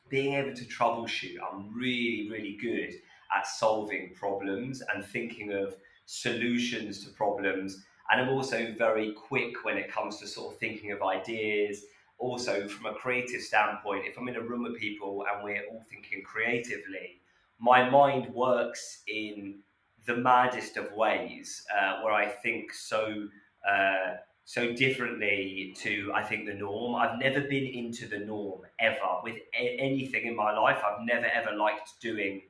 being 0.07 0.33
able 0.33 0.53
to 0.53 0.65
troubleshoot, 0.65 1.37
I'm 1.51 1.75
really, 1.75 2.29
really 2.29 2.57
good 2.61 2.93
at 3.35 3.47
solving 3.47 4.13
problems 4.13 4.83
and 4.93 5.03
thinking 5.03 5.51
of 5.53 5.75
solutions 6.05 7.03
to 7.03 7.09
problems. 7.11 7.83
And 8.09 8.21
I'm 8.21 8.29
also 8.29 8.73
very 8.73 9.13
quick 9.13 9.63
when 9.65 9.77
it 9.77 9.89
comes 9.91 10.19
to 10.19 10.27
sort 10.27 10.53
of 10.53 10.59
thinking 10.59 10.91
of 10.91 11.01
ideas. 11.01 11.85
Also, 12.17 12.67
from 12.67 12.85
a 12.85 12.93
creative 12.93 13.41
standpoint, 13.41 14.05
if 14.05 14.17
I'm 14.17 14.27
in 14.29 14.35
a 14.37 14.41
room 14.41 14.63
with 14.63 14.77
people 14.79 15.25
and 15.31 15.43
we're 15.43 15.65
all 15.65 15.81
thinking 15.89 16.23
creatively, 16.23 17.21
my 17.59 17.89
mind 17.89 18.33
works 18.33 19.03
in 19.07 19.63
the 20.05 20.15
maddest 20.15 20.77
of 20.77 20.91
ways 20.93 21.65
uh, 21.75 22.01
where 22.01 22.13
I 22.13 22.27
think 22.29 22.73
so 22.73 23.27
uh, 23.67 24.17
so 24.43 24.71
differently 24.73 25.73
to 25.79 26.11
I 26.13 26.23
think 26.23 26.45
the 26.45 26.53
norm. 26.53 26.95
I've 26.95 27.17
never 27.17 27.41
been 27.41 27.65
into 27.65 28.07
the 28.07 28.19
norm 28.19 28.61
ever 28.79 29.19
with 29.23 29.37
a- 29.59 29.77
anything 29.79 30.25
in 30.27 30.35
my 30.35 30.51
life. 30.57 30.81
I've 30.85 31.01
never 31.01 31.25
ever 31.25 31.53
liked 31.55 31.99
doing 31.99 32.43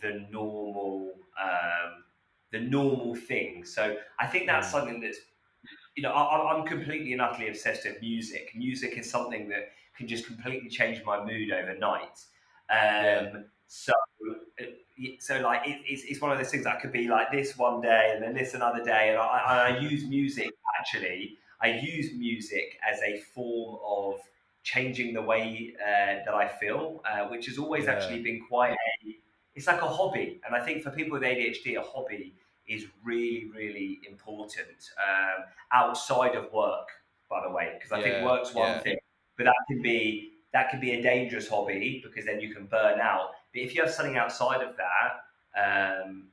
the 0.00 0.26
normal 0.30 1.14
um, 1.42 2.03
the 2.54 2.60
normal 2.60 3.14
thing. 3.14 3.64
So 3.64 3.96
I 4.18 4.26
think 4.26 4.46
that's 4.46 4.68
mm. 4.68 4.72
something 4.72 5.00
that's 5.00 5.18
you 5.96 6.02
know 6.02 6.10
I, 6.10 6.56
am 6.56 6.64
completely 6.66 7.12
and 7.12 7.20
utterly 7.20 7.48
obsessed 7.48 7.84
with 7.84 8.00
music. 8.00 8.52
Music 8.54 8.96
is 8.96 9.10
something 9.10 9.48
that 9.48 9.72
can 9.96 10.06
just 10.08 10.26
completely 10.26 10.68
change 10.68 11.02
my 11.04 11.24
mood 11.24 11.52
overnight. 11.52 12.18
Um, 12.70 12.78
yeah. 13.04 13.32
So 13.66 13.92
so 15.18 15.40
like 15.40 15.66
it, 15.66 15.80
it's, 15.86 16.04
it's 16.04 16.20
one 16.20 16.30
of 16.30 16.38
those 16.38 16.50
things 16.50 16.64
that 16.64 16.80
could 16.80 16.92
be 16.92 17.08
like 17.08 17.32
this 17.32 17.56
one 17.56 17.80
day 17.80 18.12
and 18.14 18.22
then 18.22 18.34
this 18.34 18.54
another 18.54 18.82
day 18.84 19.10
and 19.10 19.18
I, 19.18 19.70
I 19.70 19.78
use 19.78 20.04
music 20.04 20.50
actually 20.78 21.36
i 21.60 21.68
use 21.68 22.12
music 22.14 22.78
as 22.88 23.00
a 23.00 23.18
form 23.34 23.78
of 23.84 24.20
changing 24.62 25.14
the 25.14 25.22
way 25.22 25.74
uh, 25.80 26.24
that 26.24 26.34
i 26.34 26.46
feel 26.46 27.02
uh, 27.10 27.26
which 27.26 27.46
has 27.46 27.58
always 27.58 27.84
yeah. 27.84 27.92
actually 27.92 28.22
been 28.22 28.40
quite 28.48 28.72
a 28.72 29.16
it's 29.56 29.66
like 29.66 29.82
a 29.82 29.88
hobby 29.88 30.40
and 30.46 30.54
i 30.54 30.64
think 30.64 30.82
for 30.82 30.90
people 30.90 31.18
with 31.18 31.22
adhd 31.22 31.76
a 31.76 31.82
hobby 31.82 32.34
is 32.66 32.86
really 33.04 33.50
really 33.54 34.00
important 34.08 34.90
um, 34.98 35.44
outside 35.72 36.34
of 36.34 36.52
work 36.52 36.88
by 37.30 37.40
the 37.46 37.52
way 37.52 37.72
because 37.74 37.92
i 37.92 37.98
yeah. 37.98 38.04
think 38.04 38.24
work's 38.24 38.54
one 38.54 38.68
yeah. 38.68 38.78
thing 38.80 38.96
but 39.36 39.44
that 39.44 39.56
can 39.68 39.82
be 39.82 40.32
that 40.52 40.70
can 40.70 40.80
be 40.80 40.92
a 40.92 41.02
dangerous 41.02 41.48
hobby 41.48 42.00
because 42.04 42.24
then 42.24 42.40
you 42.40 42.54
can 42.54 42.66
burn 42.66 43.00
out 43.00 43.30
but 43.54 43.62
if 43.62 43.74
you 43.74 43.82
have 43.82 43.90
something 43.92 44.16
outside 44.16 44.62
of 44.62 44.74
that, 44.76 45.22
um, 45.56 46.24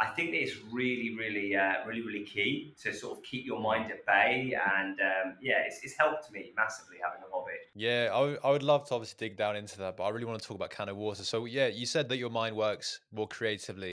I 0.00 0.06
think 0.06 0.30
it's 0.32 0.56
really, 0.72 1.14
really, 1.14 1.54
uh, 1.54 1.86
really, 1.86 2.00
really 2.00 2.24
key 2.24 2.74
to 2.82 2.94
sort 2.94 3.18
of 3.18 3.22
keep 3.22 3.44
your 3.44 3.60
mind 3.60 3.92
at 3.92 4.06
bay. 4.06 4.58
And 4.78 4.98
um, 4.98 5.36
yeah, 5.42 5.58
it's, 5.66 5.80
it's, 5.82 5.94
helped 5.98 6.32
me 6.32 6.52
massively 6.56 6.96
having 7.04 7.20
a 7.20 7.30
hobby. 7.30 7.52
Yeah, 7.74 8.08
I, 8.10 8.18
w- 8.20 8.38
I 8.42 8.50
would 8.50 8.62
love 8.62 8.88
to 8.88 8.94
obviously 8.94 9.28
dig 9.28 9.36
down 9.36 9.56
into 9.56 9.76
that, 9.78 9.98
but 9.98 10.04
I 10.04 10.08
really 10.08 10.24
want 10.24 10.40
to 10.40 10.48
talk 10.48 10.54
about 10.54 10.70
CanO 10.70 10.94
Water. 10.94 11.22
So 11.22 11.44
yeah, 11.44 11.66
you 11.66 11.84
said 11.84 12.08
that 12.08 12.16
your 12.16 12.30
mind 12.30 12.56
works 12.56 13.00
more 13.12 13.28
creatively. 13.28 13.92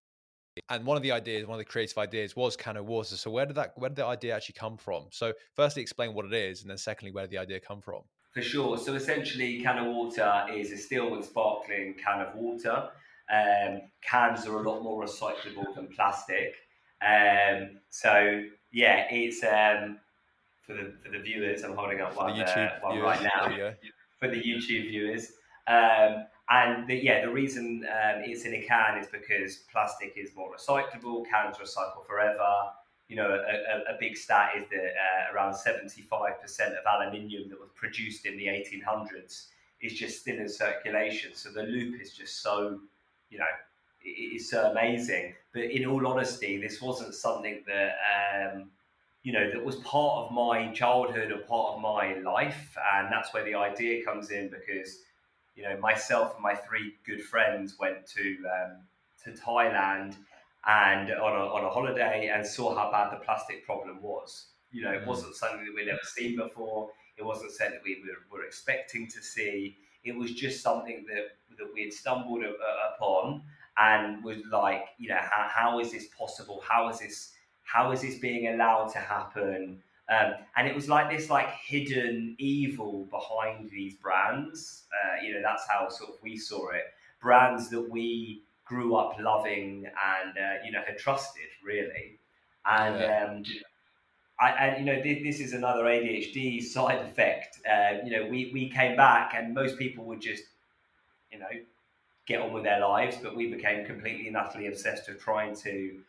And 0.70 0.86
one 0.86 0.98
of 0.98 1.04
the 1.04 1.12
ideas, 1.12 1.46
one 1.48 1.56
of 1.56 1.60
the 1.60 1.72
creative 1.72 1.98
ideas 1.98 2.36
was 2.36 2.58
CanO 2.58 2.84
Water. 2.84 3.16
So 3.16 3.32
where 3.32 3.46
did 3.46 3.56
that, 3.56 3.74
where 3.78 3.90
did 3.90 3.96
the 3.96 4.06
idea 4.06 4.36
actually 4.36 4.56
come 4.56 4.78
from? 4.78 5.06
So 5.12 5.34
firstly, 5.56 5.82
explain 5.82 6.14
what 6.14 6.26
it 6.26 6.34
is, 6.34 6.62
and 6.62 6.70
then 6.70 6.78
secondly, 6.78 7.12
where 7.12 7.24
did 7.24 7.32
the 7.32 7.38
idea 7.38 7.60
come 7.60 7.82
from? 7.82 8.02
For 8.34 8.42
sure. 8.42 8.78
So 8.78 8.94
essentially, 8.96 9.62
CanO 9.64 9.94
Water 9.94 10.46
is 10.54 10.72
a 10.72 10.78
still 10.78 11.16
and 11.16 11.24
sparkling 11.24 11.96
can 12.04 12.22
of 12.22 12.36
water. 12.36 12.90
Um, 13.30 13.82
cans 14.02 14.46
are 14.46 14.64
a 14.64 14.70
lot 14.70 14.82
more 14.84 15.04
recyclable 15.04 15.76
than 15.76 15.88
plastic. 15.88 16.56
Um, 17.02 17.80
so 17.90 18.44
yeah, 18.72 19.06
it's 19.10 19.44
um, 19.44 20.00
for 20.66 20.74
the 20.74 20.94
for 21.04 21.10
the 21.12 21.20
viewers. 21.20 21.64
I'm 21.64 21.76
holding 21.76 22.02
up 22.02 22.16
one, 22.16 22.40
uh, 22.40 22.80
one 22.82 23.00
right 23.00 23.22
now 23.22 23.74
for 24.20 24.28
the 24.30 24.42
YouTube 24.42 24.90
viewers. 24.90 25.32
Um, 25.68 26.26
and 26.50 26.88
the, 26.88 26.96
yeah, 26.96 27.26
the 27.26 27.32
reason 27.32 27.86
um, 27.90 28.22
it's 28.24 28.46
in 28.46 28.54
a 28.54 28.62
can 28.62 28.98
is 28.98 29.08
because 29.08 29.58
plastic 29.72 30.14
is 30.16 30.30
more 30.36 30.50
recyclable. 30.56 31.26
Cans 31.30 31.58
recycle 31.58 32.06
forever. 32.06 32.72
You 33.10 33.18
know, 33.18 33.30
a, 33.30 33.94
a, 33.94 33.96
a 33.96 33.98
big 34.00 34.18
stat 34.18 34.52
is 34.58 34.66
that 34.70 34.78
uh, 34.78 35.34
around 35.34 35.54
75% 35.54 36.00
of 36.72 36.86
aluminium 36.86 37.50
that 37.50 37.60
was 37.60 37.70
produced 37.76 38.26
in 38.26 38.38
the 38.38 38.48
1800s 38.48 39.48
is 39.82 39.94
just 39.94 40.22
still 40.22 40.38
in 40.38 40.48
circulation. 40.48 41.32
So 41.34 41.50
the 41.50 41.64
loop 41.64 42.02
is 42.02 42.14
just 42.14 42.42
so, 42.42 42.80
you 43.30 43.40
know, 43.40 43.46
it 44.04 44.36
is 44.36 44.50
so 44.50 44.72
amazing. 44.72 45.36
But 45.54 45.64
in 45.64 45.86
all 45.86 46.08
honesty, 46.08 46.62
this 46.62 46.82
wasn't 46.82 47.14
something 47.14 47.64
that 47.68 47.96
um, 48.54 48.70
you 49.24 49.34
know 49.34 49.52
that 49.52 49.64
was 49.64 49.76
part 49.78 50.26
of 50.26 50.32
my 50.32 50.72
childhood 50.72 51.32
or 51.32 51.40
part 51.40 51.76
of 51.76 51.82
my 51.82 52.16
life, 52.20 52.78
and 52.96 53.12
that's 53.12 53.34
where 53.34 53.44
the 53.44 53.56
idea 53.56 54.06
comes 54.06 54.32
in 54.32 54.50
because 54.50 55.00
you 55.58 55.64
know 55.64 55.78
myself 55.80 56.36
and 56.36 56.44
my 56.44 56.54
three 56.54 56.94
good 57.06 57.22
friends 57.22 57.76
went 57.80 58.06
to 58.16 58.38
um, 58.56 58.78
to 59.24 59.32
Thailand 59.42 60.16
and 60.68 61.12
on 61.12 61.34
a, 61.34 61.46
on 61.46 61.66
a 61.66 61.70
holiday 61.70 62.32
and 62.34 62.46
saw 62.46 62.76
how 62.76 62.92
bad 62.92 63.12
the 63.12 63.24
plastic 63.24 63.66
problem 63.66 64.02
was. 64.02 64.48
You 64.72 64.84
know, 64.84 64.92
it 64.92 65.04
mm. 65.04 65.08
wasn't 65.08 65.36
something 65.36 65.66
that 65.66 65.74
we'd 65.74 65.88
ever 65.88 66.00
seen 66.04 66.36
before. 66.36 66.90
It 67.18 67.24
wasn't 67.24 67.52
something 67.52 67.74
that 67.76 67.84
we 67.84 68.04
were, 68.04 68.38
were 68.38 68.46
expecting 68.46 69.08
to 69.08 69.22
see. 69.22 69.78
It 70.04 70.16
was 70.16 70.34
just 70.34 70.62
something 70.62 71.06
that 71.10 71.38
that 71.58 71.68
we 71.74 71.84
had 71.86 71.94
stumbled 71.94 72.44
upon 72.96 73.42
and 73.80 74.24
was 74.24 74.38
like, 74.52 74.86
you 75.00 75.10
know, 75.10 75.20
how, 75.20 75.48
how 75.50 75.80
is 75.80 75.92
this 75.92 76.08
possible? 76.18 76.62
How 76.68 76.90
is 76.90 77.00
this 77.00 77.34
how 77.64 77.92
is 77.92 78.02
this 78.02 78.20
being 78.20 78.48
allowed 78.54 78.90
to 78.94 79.00
happen? 79.00 79.82
Um, 80.10 80.36
and 80.56 80.68
it 80.68 80.74
was 80.76 80.88
like 80.88 81.10
this 81.10 81.30
like 81.30 81.50
hidden 81.50 82.36
evil 82.38 83.08
behind 83.12 83.70
these 83.70 83.96
brands. 83.96 84.84
Uh, 84.94 85.22
you 85.26 85.34
know, 85.34 85.42
that's 85.42 85.68
how 85.70 85.90
sort 85.90 86.12
of 86.12 86.16
we 86.24 86.38
saw 86.38 86.70
it. 86.70 86.84
Brands 87.22 87.70
that 87.70 87.90
we 87.90 88.44
grew 88.66 88.96
up 88.96 89.18
loving 89.20 89.86
and 89.86 90.38
uh, 90.38 90.64
you 90.66 90.72
know 90.72 90.82
had 90.86 90.98
trusted 90.98 91.48
really. 91.64 92.20
And 92.66 93.00
yeah. 93.00 93.26
um, 93.26 93.44
I, 94.40 94.50
and 94.52 94.80
you 94.80 94.94
know 94.94 95.02
this, 95.02 95.24
this, 95.24 95.40
is 95.40 95.54
another 95.54 95.84
ADHD 95.84 96.62
side 96.64 97.00
effect. 97.00 97.60
Uh, 97.70 98.04
you 98.06 98.12
know, 98.12 98.28
we 98.28 98.52
we 98.54 98.70
came 98.70 98.96
back 98.96 99.34
and 99.36 99.54
most 99.54 99.78
people 99.78 100.06
would 100.06 100.22
just 100.22 100.44
you 101.32 101.40
know 101.40 101.48
get 102.28 102.42
on 102.42 102.54
with 102.54 102.64
their 102.64 102.80
lives, 102.80 103.18
but 103.22 103.36
we 103.36 103.48
became 103.48 103.86
completely 103.86 104.28
and 104.28 104.38
utterly 104.38 104.68
obsessed 104.68 105.10
with 105.10 105.20
trying 105.20 105.56
to 105.56 106.00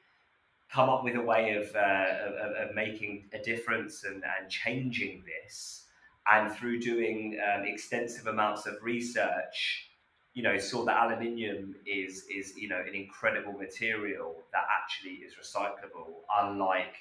come 0.72 0.88
up 0.88 1.02
with 1.02 1.16
a 1.16 1.20
way 1.20 1.54
of, 1.54 1.74
uh, 1.74 2.34
of, 2.44 2.68
of, 2.68 2.74
making 2.74 3.24
a 3.32 3.38
difference 3.38 4.04
and, 4.04 4.22
and 4.38 4.50
changing 4.50 5.24
this. 5.24 5.84
And 6.30 6.52
through 6.52 6.80
doing 6.80 7.38
um, 7.40 7.64
extensive 7.64 8.26
amounts 8.26 8.66
of 8.66 8.74
research, 8.82 9.88
you 10.34 10.42
know, 10.42 10.58
saw 10.58 10.84
that 10.84 10.96
aluminium 11.02 11.74
is 11.86 12.26
is 12.30 12.54
you 12.56 12.68
know 12.68 12.78
an 12.78 12.94
incredible 12.94 13.54
material 13.54 14.36
that 14.52 14.64
actually 14.78 15.24
is 15.24 15.32
recyclable, 15.34 16.12
unlike 16.38 16.96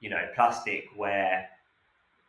you 0.00 0.08
know 0.08 0.26
plastic 0.34 0.86
where 0.96 1.46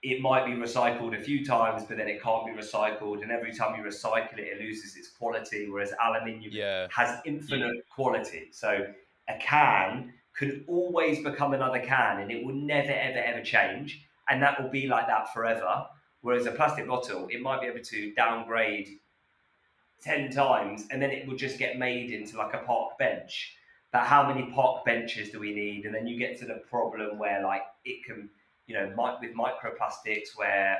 it 0.03 0.21
might 0.21 0.45
be 0.45 0.51
recycled 0.51 1.17
a 1.17 1.21
few 1.21 1.45
times, 1.45 1.83
but 1.87 1.97
then 1.97 2.07
it 2.07 2.21
can't 2.21 2.45
be 2.45 2.51
recycled, 2.51 3.21
and 3.21 3.31
every 3.31 3.53
time 3.53 3.75
you 3.77 3.89
recycle 3.89 4.37
it, 4.37 4.47
it 4.47 4.61
loses 4.61 4.97
its 4.97 5.07
quality. 5.07 5.69
Whereas 5.69 5.93
aluminium 6.03 6.51
yeah. 6.53 6.87
has 6.91 7.19
infinite 7.25 7.75
yeah. 7.75 7.81
quality. 7.89 8.49
So 8.51 8.87
a 9.29 9.37
can 9.39 10.13
can 10.39 10.63
always 10.67 11.23
become 11.23 11.53
another 11.53 11.79
can, 11.79 12.21
and 12.21 12.31
it 12.31 12.43
will 12.43 12.55
never, 12.55 12.91
ever, 12.91 13.19
ever 13.19 13.43
change, 13.43 14.07
and 14.29 14.41
that 14.41 14.59
will 14.61 14.69
be 14.69 14.87
like 14.87 15.05
that 15.05 15.31
forever. 15.33 15.85
Whereas 16.21 16.47
a 16.47 16.51
plastic 16.51 16.87
bottle, 16.87 17.27
it 17.29 17.41
might 17.41 17.61
be 17.61 17.67
able 17.67 17.83
to 17.83 18.13
downgrade 18.15 18.87
ten 20.01 20.31
times, 20.31 20.87
and 20.89 21.01
then 21.01 21.11
it 21.11 21.27
will 21.27 21.35
just 21.35 21.59
get 21.59 21.77
made 21.77 22.09
into 22.11 22.37
like 22.37 22.55
a 22.55 22.59
park 22.59 22.97
bench. 22.97 23.55
But 23.91 24.03
how 24.03 24.27
many 24.27 24.51
park 24.51 24.85
benches 24.85 25.29
do 25.29 25.39
we 25.39 25.53
need? 25.53 25.85
And 25.85 25.93
then 25.93 26.07
you 26.07 26.17
get 26.17 26.39
to 26.39 26.45
the 26.45 26.61
problem 26.69 27.19
where 27.19 27.43
like 27.43 27.63
it 27.85 28.05
can 28.05 28.29
you 28.69 28.75
know, 28.75 29.17
with 29.19 29.33
microplastics 29.33 30.37
where, 30.37 30.77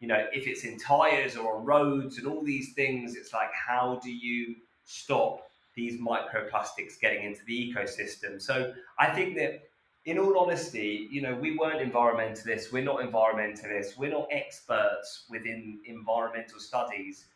you 0.00 0.06
know, 0.06 0.26
if 0.32 0.46
it's 0.46 0.64
in 0.64 0.78
tires 0.78 1.34
or 1.34 1.56
on 1.56 1.64
roads 1.64 2.18
and 2.18 2.26
all 2.26 2.44
these 2.44 2.74
things, 2.74 3.16
it's 3.16 3.32
like, 3.32 3.48
how 3.54 3.98
do 4.04 4.12
you 4.12 4.54
stop 4.84 5.48
these 5.74 6.00
microplastics 6.00 7.00
getting 7.00 7.24
into 7.24 7.44
the 7.46 7.74
ecosystem? 7.74 8.40
So 8.40 8.72
I 8.98 9.10
think 9.10 9.36
that, 9.36 9.68
in 10.04 10.18
all 10.18 10.36
honesty, 10.36 11.08
you 11.12 11.22
know, 11.22 11.34
we 11.34 11.56
weren't 11.56 11.80
environmentalists, 11.80 12.72
we're 12.72 12.82
not 12.82 13.00
environmentalists, 13.00 13.96
we're 13.96 14.10
not 14.10 14.26
experts 14.32 15.24
within 15.30 15.78
environmental 15.84 16.58
studies. 16.58 17.26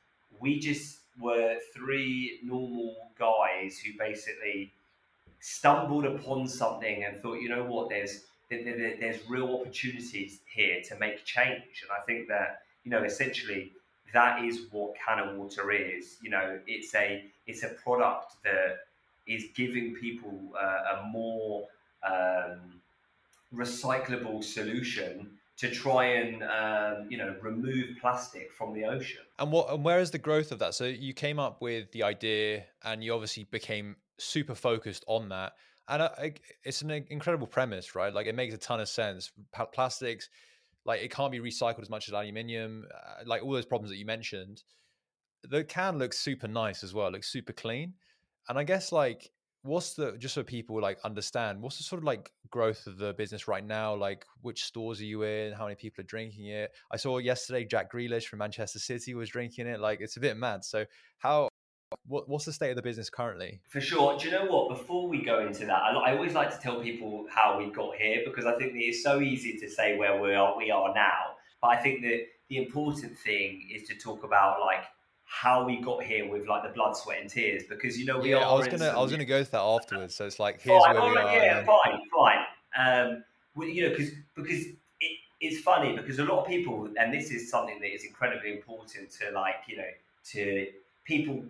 We 0.40 0.58
just 0.58 0.98
were 1.20 1.58
three 1.72 2.40
normal 2.42 2.96
guys 3.18 3.78
who 3.78 3.96
basically 3.98 4.72
stumbled 5.38 6.06
upon 6.06 6.48
something 6.48 7.04
and 7.04 7.22
thought, 7.22 7.40
you 7.40 7.48
know 7.48 7.64
what, 7.64 7.88
there's 7.88 8.24
there's 8.50 9.18
real 9.28 9.56
opportunities 9.60 10.40
here 10.52 10.80
to 10.88 10.96
make 10.98 11.24
change. 11.24 11.82
And 11.82 11.90
I 11.90 12.04
think 12.04 12.28
that, 12.28 12.62
you 12.84 12.90
know, 12.90 13.02
essentially 13.02 13.72
that 14.12 14.44
is 14.44 14.66
what 14.70 14.94
CannaWater 14.96 15.36
Water 15.36 15.72
is. 15.72 16.16
You 16.22 16.30
know, 16.30 16.58
it's 16.66 16.94
a 16.94 17.24
it's 17.46 17.62
a 17.62 17.68
product 17.68 18.34
that 18.44 18.86
is 19.26 19.46
giving 19.54 19.94
people 19.94 20.38
uh, 20.58 20.98
a 20.98 21.06
more 21.06 21.66
um, 22.06 22.80
recyclable 23.54 24.42
solution 24.42 25.30
to 25.58 25.70
try 25.70 26.04
and 26.04 26.42
um, 26.42 27.10
you 27.10 27.16
know 27.16 27.34
remove 27.40 27.96
plastic 28.00 28.52
from 28.52 28.74
the 28.74 28.84
ocean. 28.84 29.22
And 29.38 29.52
what 29.52 29.70
and 29.72 29.84
where 29.84 30.00
is 30.00 30.10
the 30.10 30.18
growth 30.18 30.52
of 30.52 30.58
that? 30.60 30.74
So 30.74 30.84
you 30.84 31.12
came 31.12 31.38
up 31.38 31.60
with 31.60 31.90
the 31.92 32.02
idea, 32.02 32.64
and 32.84 33.02
you 33.02 33.12
obviously 33.12 33.44
became 33.44 33.96
super 34.18 34.54
focused 34.54 35.04
on 35.06 35.28
that 35.28 35.52
and 35.88 36.02
I, 36.02 36.34
it's 36.64 36.82
an 36.82 36.90
incredible 36.90 37.46
premise, 37.46 37.94
right? 37.94 38.12
Like 38.12 38.26
it 38.26 38.34
makes 38.34 38.54
a 38.54 38.58
ton 38.58 38.80
of 38.80 38.88
sense. 38.88 39.30
plastics, 39.72 40.28
like 40.86 41.02
it 41.02 41.10
can't 41.10 41.32
be 41.32 41.40
recycled 41.40 41.82
as 41.82 41.90
much 41.90 42.08
as 42.08 42.14
aluminium. 42.14 42.86
Uh, 42.94 43.22
like 43.26 43.42
all 43.42 43.52
those 43.52 43.66
problems 43.66 43.90
that 43.90 43.98
you 43.98 44.06
mentioned. 44.06 44.62
The 45.48 45.64
can 45.64 45.98
looks 45.98 46.18
super 46.18 46.48
nice 46.48 46.82
as 46.82 46.94
well. 46.94 47.10
Looks 47.10 47.30
super 47.30 47.52
clean, 47.52 47.94
and 48.48 48.58
I 48.58 48.64
guess 48.64 48.92
like 48.92 49.30
what's 49.66 49.94
the 49.94 50.12
just 50.18 50.34
so 50.34 50.42
people 50.44 50.80
like 50.80 50.98
understand 51.04 51.60
what's 51.60 51.76
the 51.76 51.82
sort 51.82 51.98
of 52.00 52.04
like 52.04 52.30
growth 52.50 52.86
of 52.86 52.98
the 52.98 53.12
business 53.14 53.48
right 53.48 53.66
now 53.66 53.94
like 53.94 54.24
which 54.42 54.62
stores 54.62 55.00
are 55.00 55.04
you 55.04 55.24
in 55.24 55.52
how 55.52 55.64
many 55.64 55.74
people 55.74 56.00
are 56.02 56.06
drinking 56.06 56.46
it 56.46 56.70
i 56.92 56.96
saw 56.96 57.18
yesterday 57.18 57.64
jack 57.64 57.92
grealish 57.92 58.26
from 58.26 58.38
manchester 58.38 58.78
city 58.78 59.14
was 59.14 59.28
drinking 59.28 59.66
it 59.66 59.80
like 59.80 60.00
it's 60.00 60.16
a 60.16 60.20
bit 60.20 60.36
mad 60.36 60.64
so 60.64 60.84
how 61.18 61.48
what, 62.08 62.28
what's 62.28 62.44
the 62.44 62.52
state 62.52 62.70
of 62.70 62.76
the 62.76 62.82
business 62.82 63.10
currently? 63.10 63.60
For 63.68 63.80
sure. 63.80 64.18
Do 64.18 64.26
you 64.26 64.32
know 64.32 64.46
what? 64.46 64.68
Before 64.68 65.08
we 65.08 65.22
go 65.22 65.40
into 65.46 65.66
that, 65.66 65.82
I, 65.82 65.92
I 65.92 66.16
always 66.16 66.34
like 66.34 66.50
to 66.54 66.60
tell 66.60 66.80
people 66.80 67.26
how 67.30 67.58
we 67.58 67.70
got 67.70 67.96
here 67.96 68.22
because 68.24 68.44
I 68.44 68.56
think 68.56 68.72
it's 68.74 69.02
so 69.02 69.20
easy 69.20 69.58
to 69.58 69.68
say 69.68 69.96
where 69.96 70.20
we 70.20 70.34
are, 70.34 70.56
we 70.56 70.70
are 70.70 70.92
now. 70.94 71.36
But 71.60 71.68
I 71.68 71.76
think 71.76 72.02
that 72.02 72.26
the 72.48 72.58
important 72.58 73.18
thing 73.18 73.68
is 73.72 73.88
to 73.88 73.94
talk 73.94 74.24
about 74.24 74.60
like 74.60 74.84
how 75.24 75.64
we 75.64 75.80
got 75.80 76.02
here 76.02 76.28
with 76.28 76.46
like 76.46 76.62
the 76.62 76.68
blood, 76.70 76.96
sweat, 76.96 77.20
and 77.20 77.30
tears 77.30 77.64
because 77.68 77.98
you 77.98 78.06
know 78.06 78.18
we 78.18 78.30
yeah, 78.30 78.38
are. 78.38 78.44
I 78.44 78.54
was 78.54 78.68
gonna, 78.68 78.86
I 78.86 79.00
was 79.00 79.10
gonna 79.10 79.24
go 79.24 79.42
to 79.42 79.50
that 79.50 79.60
afterwards. 79.60 80.14
So 80.14 80.26
it's 80.26 80.38
like 80.38 80.60
here's 80.60 80.84
fine, 80.84 80.94
where 80.94 81.10
we 81.10 81.16
are. 81.16 81.36
Yeah, 81.36 81.64
fine, 81.64 82.00
fine. 82.14 82.38
Um, 82.78 83.24
well, 83.54 83.68
you 83.68 83.82
know, 83.82 83.90
because 83.90 84.10
because 84.34 84.66
it, 84.66 85.18
it's 85.40 85.60
funny 85.62 85.96
because 85.96 86.18
a 86.18 86.24
lot 86.24 86.42
of 86.42 86.46
people, 86.46 86.88
and 86.98 87.12
this 87.12 87.30
is 87.30 87.50
something 87.50 87.80
that 87.80 87.92
is 87.92 88.04
incredibly 88.04 88.52
important 88.52 89.10
to 89.12 89.30
like 89.32 89.56
you 89.66 89.76
know 89.78 89.90
to 90.32 90.66
people 91.04 91.42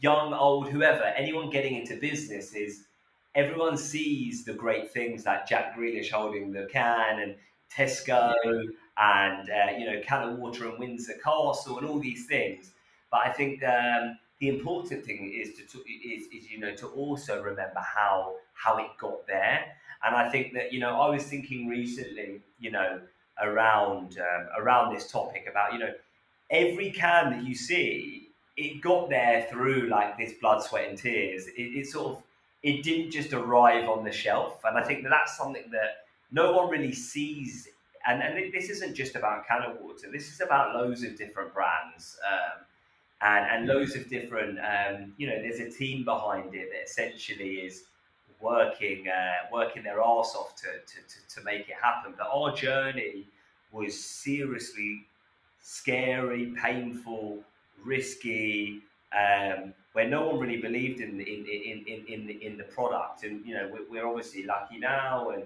young, 0.00 0.32
old, 0.34 0.68
whoever, 0.68 1.04
anyone 1.04 1.50
getting 1.50 1.76
into 1.76 1.96
business 1.96 2.54
is 2.54 2.84
everyone 3.34 3.76
sees 3.76 4.44
the 4.44 4.52
great 4.52 4.90
things 4.90 5.24
like 5.26 5.46
Jack 5.46 5.76
Grealish 5.76 6.10
holding 6.10 6.52
the 6.52 6.68
can 6.70 7.20
and 7.20 7.34
Tesco 7.74 8.34
and 8.98 9.48
uh, 9.48 9.78
you 9.78 9.86
know 9.86 10.00
CanO 10.00 10.36
Water 10.36 10.68
and 10.68 10.78
Windsor 10.78 11.14
Castle 11.24 11.78
and 11.78 11.86
all 11.86 11.98
these 11.98 12.26
things. 12.26 12.72
But 13.10 13.20
I 13.26 13.30
think 13.30 13.62
um, 13.64 14.18
the 14.40 14.48
important 14.48 15.04
thing 15.04 15.32
is 15.34 15.54
to, 15.54 15.66
to 15.66 15.78
is, 15.88 16.26
is 16.32 16.50
you 16.50 16.58
know 16.58 16.74
to 16.76 16.88
also 16.88 17.42
remember 17.42 17.80
how 17.80 18.34
how 18.54 18.78
it 18.78 18.90
got 18.98 19.26
there. 19.26 19.64
And 20.04 20.16
I 20.16 20.28
think 20.30 20.52
that 20.54 20.72
you 20.72 20.80
know 20.80 21.00
I 21.00 21.08
was 21.08 21.24
thinking 21.24 21.68
recently, 21.68 22.42
you 22.58 22.70
know, 22.70 23.00
around 23.40 24.18
um, 24.18 24.48
around 24.58 24.94
this 24.94 25.10
topic 25.10 25.46
about 25.50 25.72
you 25.72 25.78
know 25.78 25.92
every 26.50 26.90
can 26.90 27.30
that 27.30 27.44
you 27.44 27.54
see 27.54 28.21
it 28.56 28.80
got 28.80 29.08
there 29.08 29.46
through 29.50 29.88
like 29.88 30.18
this 30.18 30.34
blood, 30.40 30.62
sweat, 30.62 30.88
and 30.88 30.98
tears. 30.98 31.46
It, 31.48 31.60
it, 31.60 31.86
sort 31.86 32.16
of 32.16 32.22
it 32.62 32.82
didn't 32.82 33.10
just 33.10 33.32
arrive 33.32 33.88
on 33.88 34.04
the 34.04 34.12
shelf, 34.12 34.60
and 34.64 34.78
I 34.78 34.82
think 34.82 35.02
that 35.04 35.10
that's 35.10 35.36
something 35.36 35.70
that 35.72 36.04
no 36.30 36.52
one 36.52 36.70
really 36.70 36.92
sees. 36.92 37.68
And, 38.06 38.20
and 38.20 38.52
this 38.52 38.68
isn't 38.68 38.94
just 38.94 39.14
about 39.14 39.46
CanO 39.46 39.80
Water. 39.80 40.10
This 40.10 40.32
is 40.32 40.40
about 40.40 40.74
loads 40.74 41.04
of 41.04 41.16
different 41.16 41.54
brands. 41.54 42.18
Um, 42.28 42.64
and 43.22 43.46
and 43.46 43.66
loads 43.66 43.94
of 43.94 44.08
different. 44.08 44.58
Um, 44.58 45.14
you 45.16 45.28
know, 45.28 45.36
there's 45.40 45.60
a 45.60 45.70
team 45.70 46.04
behind 46.04 46.54
it 46.54 46.70
that 46.72 46.82
essentially 46.84 47.54
is 47.56 47.84
working 48.40 49.06
uh, 49.08 49.46
working 49.52 49.82
their 49.82 50.02
arse 50.02 50.34
off 50.34 50.56
to, 50.56 50.66
to, 50.66 50.96
to, 51.08 51.36
to 51.36 51.44
make 51.44 51.68
it 51.68 51.76
happen. 51.80 52.14
But 52.18 52.28
our 52.32 52.54
journey 52.54 53.26
was 53.70 53.98
seriously 53.98 55.06
scary, 55.60 56.52
painful, 56.60 57.38
risky, 57.84 58.82
um, 59.12 59.74
where 59.92 60.08
no 60.08 60.26
one 60.26 60.38
really 60.38 60.60
believed 60.60 61.00
in 61.00 61.20
in, 61.20 61.46
in, 61.46 61.84
in, 61.86 62.04
in, 62.08 62.26
the, 62.26 62.46
in 62.46 62.56
the 62.56 62.64
product. 62.64 63.24
And 63.24 63.44
you 63.44 63.54
know, 63.54 63.70
we're, 63.72 63.88
we're 63.90 64.06
obviously 64.06 64.44
lucky 64.44 64.78
now, 64.78 65.30
and 65.30 65.44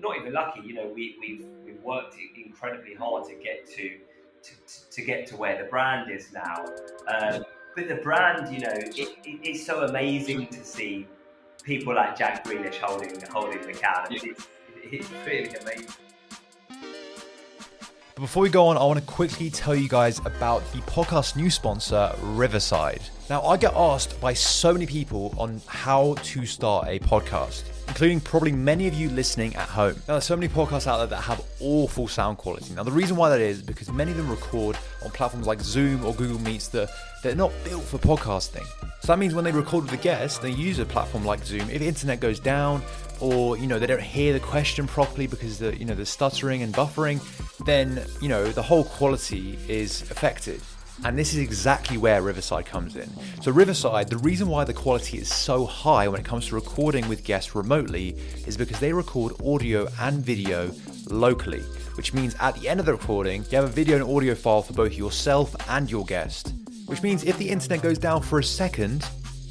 not 0.00 0.16
even 0.18 0.32
lucky. 0.32 0.60
You 0.60 0.74
know, 0.74 0.92
we, 0.94 1.16
we've 1.20 1.46
we've 1.64 1.82
worked 1.82 2.16
incredibly 2.36 2.94
hard 2.94 3.24
to 3.28 3.34
get 3.34 3.66
to 3.76 3.98
to, 4.42 4.90
to 4.90 5.02
get 5.02 5.26
to 5.28 5.36
where 5.36 5.62
the 5.62 5.68
brand 5.68 6.10
is 6.10 6.32
now. 6.32 6.64
Um, 7.08 7.44
but 7.74 7.88
the 7.88 7.96
brand, 7.96 8.52
you 8.52 8.60
know, 8.60 8.72
it, 8.72 8.96
it, 8.98 9.16
it's 9.24 9.64
so 9.64 9.84
amazing 9.84 10.48
to 10.48 10.64
see 10.64 11.06
people 11.62 11.94
like 11.94 12.16
Jack 12.16 12.44
Grealish 12.44 12.76
holding 12.76 13.20
holding 13.30 13.62
the 13.62 13.72
can. 13.72 14.06
It's, 14.10 14.48
it's 14.82 15.10
really 15.26 15.54
amazing. 15.54 16.07
But 18.18 18.22
before 18.22 18.42
we 18.42 18.50
go 18.50 18.66
on, 18.66 18.76
I 18.76 18.82
want 18.82 18.98
to 18.98 19.06
quickly 19.06 19.48
tell 19.48 19.76
you 19.76 19.88
guys 19.88 20.18
about 20.24 20.68
the 20.72 20.80
podcast 20.80 21.36
new 21.36 21.50
sponsor, 21.50 22.12
Riverside. 22.20 23.00
Now, 23.30 23.42
I 23.42 23.56
get 23.56 23.72
asked 23.76 24.20
by 24.20 24.32
so 24.32 24.72
many 24.72 24.86
people 24.86 25.32
on 25.38 25.60
how 25.68 26.16
to 26.24 26.44
start 26.44 26.88
a 26.88 26.98
podcast, 26.98 27.62
including 27.88 28.20
probably 28.20 28.52
many 28.52 28.86
of 28.86 28.94
you 28.94 29.08
listening 29.10 29.56
at 29.56 29.68
home. 29.68 29.94
Now, 30.06 30.14
there's 30.14 30.24
so 30.24 30.36
many 30.36 30.48
podcasts 30.52 30.86
out 30.86 30.98
there 30.98 31.06
that 31.08 31.22
have 31.22 31.44
awful 31.60 32.06
sound 32.06 32.38
quality. 32.38 32.74
Now, 32.74 32.82
the 32.82 32.92
reason 32.92 33.16
why 33.16 33.30
that 33.30 33.40
is 33.40 33.62
because 33.62 33.90
many 33.90 34.10
of 34.10 34.16
them 34.16 34.30
record 34.30 34.78
on 35.04 35.10
platforms 35.10 35.46
like 35.46 35.60
Zoom 35.60 36.04
or 36.04 36.14
Google 36.14 36.38
Meets 36.40 36.68
that 36.68 36.90
they're 37.22 37.34
not 37.34 37.52
built 37.64 37.82
for 37.82 37.98
podcasting. 37.98 38.66
So 39.00 39.08
that 39.08 39.18
means 39.18 39.34
when 39.34 39.44
they 39.44 39.52
record 39.52 39.84
with 39.84 39.92
a 39.92 40.02
guest, 40.02 40.42
they 40.42 40.50
use 40.50 40.78
a 40.78 40.84
platform 40.84 41.24
like 41.24 41.44
Zoom. 41.44 41.68
If 41.70 41.80
the 41.80 41.88
internet 41.88 42.20
goes 42.20 42.38
down, 42.38 42.82
or 43.20 43.56
you 43.58 43.66
know 43.66 43.78
they 43.78 43.86
don't 43.86 44.00
hear 44.00 44.32
the 44.32 44.40
question 44.40 44.86
properly 44.86 45.26
because 45.26 45.58
the 45.58 45.76
you 45.76 45.84
know 45.84 45.94
the 45.94 46.06
stuttering 46.06 46.62
and 46.62 46.72
buffering, 46.72 47.20
then 47.64 48.04
you 48.20 48.28
know 48.28 48.46
the 48.46 48.62
whole 48.62 48.84
quality 48.84 49.58
is 49.68 50.02
affected. 50.10 50.60
And 51.04 51.18
this 51.18 51.32
is 51.32 51.38
exactly 51.38 51.96
where 51.96 52.22
Riverside 52.22 52.66
comes 52.66 52.96
in. 52.96 53.08
So, 53.40 53.52
Riverside, 53.52 54.08
the 54.08 54.18
reason 54.18 54.48
why 54.48 54.64
the 54.64 54.74
quality 54.74 55.18
is 55.18 55.32
so 55.32 55.64
high 55.64 56.08
when 56.08 56.20
it 56.20 56.24
comes 56.24 56.48
to 56.48 56.54
recording 56.54 57.08
with 57.08 57.24
guests 57.24 57.54
remotely 57.54 58.16
is 58.46 58.56
because 58.56 58.80
they 58.80 58.92
record 58.92 59.32
audio 59.44 59.88
and 60.00 60.24
video 60.24 60.70
locally, 61.08 61.62
which 61.96 62.12
means 62.12 62.34
at 62.40 62.56
the 62.56 62.68
end 62.68 62.80
of 62.80 62.86
the 62.86 62.92
recording, 62.92 63.44
you 63.50 63.56
have 63.56 63.64
a 63.64 63.68
video 63.68 63.96
and 63.96 64.16
audio 64.16 64.34
file 64.34 64.62
for 64.62 64.72
both 64.72 64.94
yourself 64.94 65.54
and 65.70 65.90
your 65.90 66.04
guest. 66.04 66.52
Which 66.86 67.02
means 67.02 67.22
if 67.24 67.38
the 67.38 67.48
internet 67.48 67.82
goes 67.82 67.98
down 67.98 68.22
for 68.22 68.38
a 68.38 68.44
second, 68.44 69.04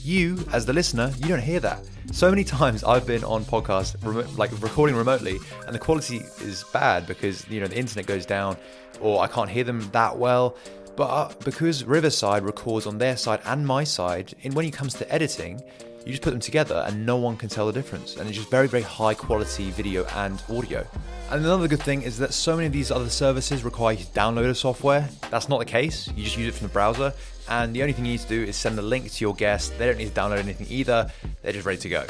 you, 0.08 0.44
as 0.54 0.66
the 0.66 0.74
listener, 0.74 1.14
you 1.18 1.28
don't 1.28 1.42
hear 1.42 1.60
that. 1.60 1.80
So 2.12 2.30
many 2.30 2.44
times 2.44 2.84
I've 2.84 3.06
been 3.06 3.24
on 3.24 3.44
podcasts, 3.44 4.38
like 4.38 4.52
recording 4.62 4.96
remotely, 4.96 5.38
and 5.66 5.76
the 5.76 5.80
quality 5.80 6.22
is 6.42 6.64
bad 6.72 7.06
because 7.06 7.48
you 7.50 7.60
know 7.60 7.68
the 7.68 7.78
internet 7.78 8.06
goes 8.06 8.26
down, 8.26 8.58
or 9.02 9.22
I 9.22 9.28
can't 9.28 9.50
hear 9.50 9.66
them 9.66 9.88
that 9.92 10.18
well. 10.18 10.56
But 10.98 11.10
uh, 11.10 11.32
because 11.46 11.84
Riverside 11.84 12.44
records 12.44 12.88
on 12.88 12.98
their 12.98 13.16
side 13.16 13.40
and 13.46 13.66
my 13.66 13.84
side, 13.84 14.34
and 14.44 14.54
when 14.56 14.66
it 14.66 14.74
comes 14.74 14.96
to 14.96 15.14
editing, 15.14 15.62
you 16.04 16.12
just 16.12 16.24
put 16.24 16.32
them 16.32 16.40
together 16.40 16.84
and 16.88 17.06
no 17.06 17.18
one 17.18 17.38
can 17.38 17.50
tell 17.50 17.68
the 17.68 17.72
difference. 17.72 18.18
And 18.18 18.28
it's 18.28 18.38
just 18.38 18.50
very, 18.50 18.68
very 18.68 18.82
high 18.82 19.14
quality 19.14 19.70
video 19.70 20.06
and 20.16 20.42
audio. 20.50 20.88
And 21.30 21.46
another 21.46 21.68
good 21.68 21.84
thing 21.84 22.02
is 22.02 22.18
that 22.18 22.34
so 22.34 22.56
many 22.56 22.66
of 22.66 22.74
these 22.74 22.90
other 22.90 23.10
services 23.10 23.64
require 23.64 23.94
you 23.94 24.06
to 24.06 24.12
download 24.12 24.50
a 24.50 24.56
software. 24.56 25.08
That's 25.30 25.50
not 25.50 25.60
the 25.60 25.66
case. 25.66 26.08
You 26.16 26.24
just 26.24 26.38
use 26.38 26.48
it 26.48 26.58
from 26.58 26.68
the 26.68 26.74
browser. 26.74 27.14
And 27.48 27.76
the 27.76 27.82
only 27.82 27.94
thing 27.94 28.06
you 28.06 28.14
need 28.14 28.22
to 28.22 28.28
do 28.28 28.44
is 28.44 28.56
send 28.56 28.76
the 28.78 28.82
link 28.82 29.12
to 29.12 29.22
your 29.24 29.36
guest. 29.36 29.78
They 29.78 29.86
don't 29.86 29.98
need 29.98 30.14
to 30.14 30.20
download 30.20 30.40
anything 30.40 30.68
either. 30.70 31.12
They're 31.44 31.54
just 31.54 31.66
ready 31.66 31.80
to 31.80 31.90
go. 31.90 32.06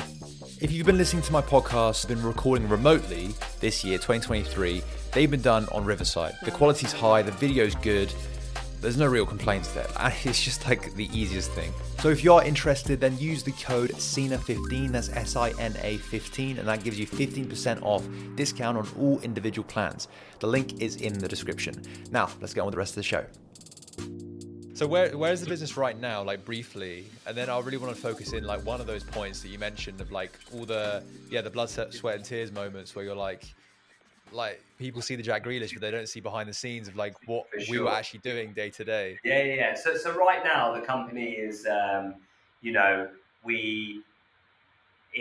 If 0.62 0.72
you've 0.72 0.86
been 0.86 0.98
listening 0.98 1.24
to 1.24 1.34
my 1.34 1.41
podcast, 1.41 2.08
been 2.08 2.24
recording 2.24 2.70
remotely 2.70 3.29
this 3.60 3.84
year, 3.84 3.98
2023, 3.98 4.82
they've 5.12 5.29
been 5.29 5.41
done 5.41 5.68
on 5.72 5.83
Riverside. 5.83 6.35
The 6.44 6.51
quality's 6.51 6.94
high, 6.94 7.22
the 7.22 7.31
video's 7.33 7.75
good, 7.75 8.14
there's 8.81 8.98
no 8.98 9.07
real 9.07 9.25
complaints 9.25 9.72
there. 9.74 9.87
It's 10.24 10.44
just 10.44 10.66
like 10.68 10.94
the 10.96 11.09
easiest 11.18 11.51
thing. 11.51 11.74
So 12.00 12.09
if 12.09 12.24
you're 12.24 12.44
interested, 12.44 13.00
then 13.00 13.18
use 13.18 13.44
the 13.44 13.51
code 13.53 13.92
SINA15, 13.92 14.92
that's 14.92 15.09
S 15.09 15.35
I 15.35 15.51
N 15.59 15.75
A 15.81 15.98
15, 15.98 16.59
and 16.59 16.68
that 16.68 16.83
gives 16.83 17.00
you 17.00 17.07
15% 17.07 17.81
off 17.81 18.07
discount 18.35 18.77
on 18.77 18.87
all 19.00 19.20
individual 19.22 19.66
plans. 19.68 20.07
The 20.40 20.48
link 20.48 20.81
is 20.81 20.98
in 20.98 21.13
the 21.18 21.27
description. 21.27 21.81
Now, 22.11 22.29
let's 22.42 22.53
get 22.53 22.61
on 22.61 22.68
with 22.68 22.74
the 22.74 22.79
rest 22.79 22.92
of 22.92 22.98
the 22.98 23.03
show. 23.03 23.25
So 24.74 24.85
where 24.85 25.18
where 25.18 25.31
is 25.31 25.42
the 25.42 25.50
business 25.50 25.75
right 25.75 26.00
now, 26.00 26.22
like 26.22 26.46
briefly, 26.46 27.07
and 27.25 27.35
then 27.35 27.50
I 27.50 27.57
really 27.59 27.77
want 27.77 27.96
to 27.96 28.00
focus 28.00 28.33
in 28.33 28.44
like 28.44 28.63
one 28.63 28.79
of 28.79 28.85
those 28.85 29.03
points 29.03 29.42
that 29.42 29.48
you 29.48 29.57
mentioned 29.57 30.00
of 30.01 30.11
like 30.11 30.37
all 30.53 30.66
the 30.66 31.03
yeah 31.31 31.42
the 31.42 31.50
blood, 31.50 31.70
sweat, 31.70 32.16
and 32.16 32.24
tears 32.24 32.51
moments 32.51 32.96
where 32.96 33.03
you're 33.03 33.16
like 33.16 33.55
like 34.31 34.61
people 34.77 35.01
see 35.01 35.16
the 35.16 35.24
Jack 35.24 35.44
Grealish, 35.44 35.74
but 35.74 35.81
they 35.81 35.92
don't 35.92 36.07
see 36.07 36.20
behind 36.20 36.50
the 36.50 36.53
scenes 36.53 36.87
of 36.87 36.96
like 36.96 37.16
what 37.27 37.46
sure. 37.59 37.72
we 37.72 37.79
were 37.79 37.92
actually 37.92 38.20
doing 38.20 38.53
day 38.53 38.70
to 38.72 38.83
day. 38.83 39.20
Yeah, 39.24 39.44
yeah, 39.44 39.53
yeah. 39.55 39.75
So, 39.75 39.98
so 39.98 40.16
right 40.18 40.44
now 40.44 40.74
the 40.74 40.81
company 40.81 41.31
is, 41.31 41.68
um, 41.68 42.16
you 42.61 42.72
know, 42.72 43.09
we 43.44 44.01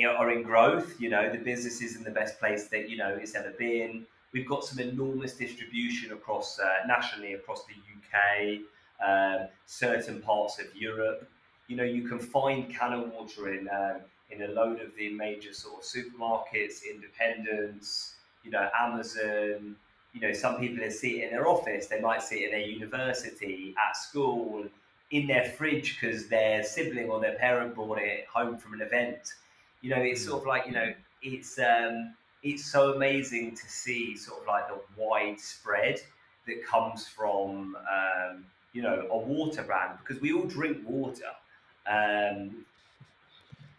are 0.07 0.31
in 0.31 0.43
growth. 0.43 1.01
You 1.01 1.11
know, 1.11 1.31
the 1.31 1.39
business 1.39 1.81
is 1.81 1.97
in 1.97 2.05
the 2.05 2.11
best 2.11 2.39
place 2.39 2.69
that 2.69 2.89
you 2.89 2.97
know 2.97 3.17
it's 3.21 3.35
ever 3.35 3.53
been. 3.59 4.07
We've 4.33 4.47
got 4.47 4.65
some 4.65 4.79
enormous 4.79 5.35
distribution 5.35 6.13
across 6.13 6.59
uh, 6.59 6.87
nationally 6.87 7.35
across 7.35 7.65
the 7.65 7.75
UK, 7.75 8.61
um, 9.07 9.49
certain 9.67 10.21
parts 10.21 10.59
of 10.59 10.67
Europe. 10.77 11.29
You 11.69 11.77
know, 11.77 11.85
you 11.85 12.09
can 12.09 12.19
find 12.19 12.73
CanO 12.73 13.13
Water 13.13 13.53
in 13.53 13.69
um, 13.69 14.01
in 14.31 14.43
a 14.43 14.49
load 14.49 14.81
of 14.81 14.95
the 14.97 15.11
major 15.11 15.55
sort 15.55 15.79
of 15.79 15.85
supermarkets, 15.85 16.81
independents 16.89 18.16
you 18.47 18.53
know, 18.53 18.69
Amazon, 18.81 19.77
you 20.15 20.21
know, 20.21 20.33
some 20.33 20.59
people 20.59 20.83
that 20.83 20.93
see 20.93 21.21
it 21.21 21.25
in 21.25 21.31
their 21.33 21.49
office, 21.49 21.89
they 21.89 22.01
might 22.01 22.23
see 22.23 22.37
it 22.37 22.47
in 22.47 22.51
their 22.53 22.69
university, 22.69 23.75
at 23.77 23.97
school, 23.97 24.65
in 25.11 25.27
their 25.27 25.45
fridge 25.45 25.99
because 26.01 26.29
their 26.29 26.63
sibling 26.63 27.11
or 27.11 27.21
their 27.21 27.35
parent 27.35 27.75
brought 27.75 27.99
it 27.99 28.27
home 28.33 28.57
from 28.57 28.75
an 28.75 28.81
event. 28.81 29.35
You 29.83 29.91
know, 29.91 30.01
it's 30.01 30.25
sort 30.25 30.41
of 30.41 30.47
like, 30.47 30.67
you 30.67 30.73
know, 30.73 30.95
it's 31.23 31.59
um, 31.59 32.15
it's 32.43 32.65
so 32.65 32.95
amazing 32.95 33.57
to 33.57 33.69
see 33.69 34.17
sort 34.17 34.41
of 34.41 34.47
like 34.47 34.69
the 34.69 34.79
widespread 34.97 36.01
that 36.47 36.65
comes 36.65 37.09
from 37.09 37.77
um, 37.77 38.45
you 38.73 38.83
know 38.83 39.07
a 39.11 39.19
water 39.19 39.63
brand 39.63 39.99
because 39.99 40.23
we 40.23 40.33
all 40.33 40.45
drink 40.45 40.79
water. 40.87 41.33
Um, 41.91 42.65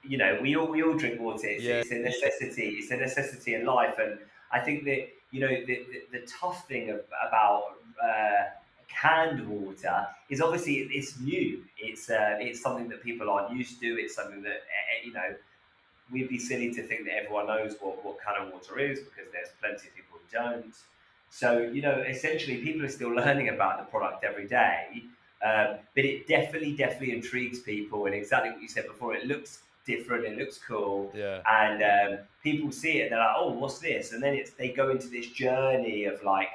you 0.04 0.18
know, 0.18 0.38
we 0.42 0.56
all 0.56 0.68
we 0.68 0.84
all 0.84 0.94
drink 0.94 1.20
water. 1.20 1.48
It's, 1.48 1.64
yeah. 1.64 1.76
it's 1.76 1.92
a 1.92 2.00
necessity. 2.00 2.78
It's 2.80 2.92
a 2.92 2.98
necessity 2.98 3.56
in 3.56 3.66
life, 3.66 3.96
and 4.00 4.20
I 4.52 4.60
think 4.60 4.86
that 4.86 5.10
you 5.32 5.42
know 5.42 5.50
the, 5.50 5.86
the, 6.12 6.20
the 6.20 6.28
tough 6.28 6.68
thing 6.68 6.90
about 7.28 7.76
uh, 8.04 8.46
canned 8.88 9.48
water 9.48 10.08
is 10.30 10.42
obviously 10.42 10.76
it's 10.92 11.20
new. 11.20 11.64
It's 11.78 12.10
uh, 12.10 12.38
it's 12.40 12.62
something 12.62 12.90
that 12.90 13.04
people 13.04 13.30
aren't 13.30 13.56
used 13.56 13.80
to. 13.82 13.88
It's 13.88 14.16
something 14.16 14.42
that 14.44 14.50
eh, 14.52 14.96
eh, 14.96 15.06
you 15.06 15.14
know 15.14 15.36
we'd 16.12 16.30
be 16.30 16.40
silly 16.40 16.74
to 16.74 16.84
think 16.84 17.06
that 17.06 17.16
everyone 17.18 17.48
knows 17.48 17.76
what 17.82 18.04
what 18.04 18.18
canned 18.24 18.52
water 18.52 18.80
is 18.80 19.00
because 19.00 19.32
there's 19.32 19.50
plenty 19.60 19.88
of 19.88 19.96
people 19.96 20.18
who 20.20 20.38
don't. 20.38 20.76
So 21.30 21.60
you 21.60 21.82
know, 21.82 22.02
essentially, 22.02 22.58
people 22.58 22.86
are 22.86 22.90
still 22.90 23.14
learning 23.22 23.50
about 23.50 23.80
the 23.80 23.86
product 23.86 24.24
every 24.24 24.48
day. 24.48 25.04
Um, 25.46 25.78
but 25.94 26.04
it 26.04 26.28
definitely, 26.28 26.76
definitely 26.76 27.12
intrigues 27.12 27.60
people, 27.60 28.06
and 28.08 28.16
exactly 28.16 28.52
what 28.52 28.62
you 28.62 28.68
said 28.68 28.88
before. 28.88 29.14
It 29.14 29.26
looks 29.28 29.60
different. 29.88 30.26
It 30.26 30.38
looks 30.38 30.60
cool. 30.60 31.12
Yeah. 31.16 31.42
And 31.50 31.82
um, 31.82 32.20
people 32.44 32.72
see 32.72 33.00
it 33.00 33.04
and 33.04 33.12
they're 33.14 33.20
like, 33.20 33.36
oh, 33.36 33.52
what's 33.54 33.80
this? 33.80 34.12
And 34.12 34.22
then 34.22 34.36
it's 34.36 34.52
they 34.52 34.70
go 34.70 34.90
into 34.92 35.08
this 35.08 35.28
journey 35.28 36.06
of 36.06 36.22
like, 36.24 36.50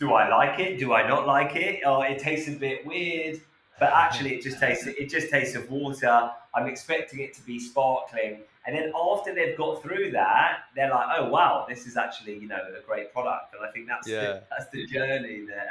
do 0.00 0.12
I 0.12 0.28
like 0.28 0.58
it? 0.58 0.78
Do 0.78 0.92
I 0.92 1.06
not 1.06 1.26
like 1.26 1.54
it? 1.54 1.82
Oh, 1.84 2.02
it 2.02 2.18
tastes 2.18 2.48
a 2.48 2.52
bit 2.52 2.84
weird. 2.84 3.40
But 3.78 3.92
actually, 3.92 4.34
it 4.34 4.42
just 4.42 4.58
tastes 4.58 4.86
it 4.86 5.10
just 5.10 5.30
tastes 5.30 5.54
of 5.54 5.70
water. 5.70 6.30
I'm 6.54 6.66
expecting 6.66 7.20
it 7.20 7.34
to 7.34 7.42
be 7.42 7.58
sparkling, 7.58 8.40
and 8.66 8.74
then 8.74 8.90
after 8.98 9.34
they've 9.34 9.56
got 9.56 9.82
through 9.82 10.12
that, 10.12 10.60
they're 10.74 10.88
like, 10.88 11.06
"Oh 11.18 11.28
wow, 11.28 11.66
this 11.68 11.86
is 11.86 11.98
actually 11.98 12.38
you 12.38 12.48
know 12.48 12.56
a 12.56 12.86
great 12.86 13.12
product." 13.12 13.54
And 13.54 13.62
I 13.62 13.70
think 13.70 13.86
that's 13.86 14.08
yeah. 14.08 14.20
the, 14.20 14.42
that's 14.48 14.70
the 14.70 14.86
journey 14.86 15.44
that, 15.48 15.66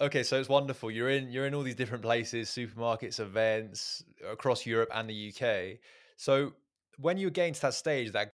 Okay, 0.00 0.22
so 0.22 0.38
it's 0.38 0.48
wonderful. 0.48 0.90
You're 0.90 1.10
in 1.10 1.30
you're 1.30 1.46
in 1.46 1.54
all 1.54 1.62
these 1.62 1.74
different 1.74 2.02
places, 2.02 2.48
supermarkets, 2.48 3.20
events 3.20 4.04
across 4.28 4.66
Europe 4.66 4.90
and 4.94 5.08
the 5.08 5.32
UK. 5.32 5.78
So 6.16 6.52
when 6.98 7.18
you 7.18 7.30
get 7.30 7.54
to 7.54 7.62
that 7.62 7.74
stage, 7.74 8.12
that 8.12 8.30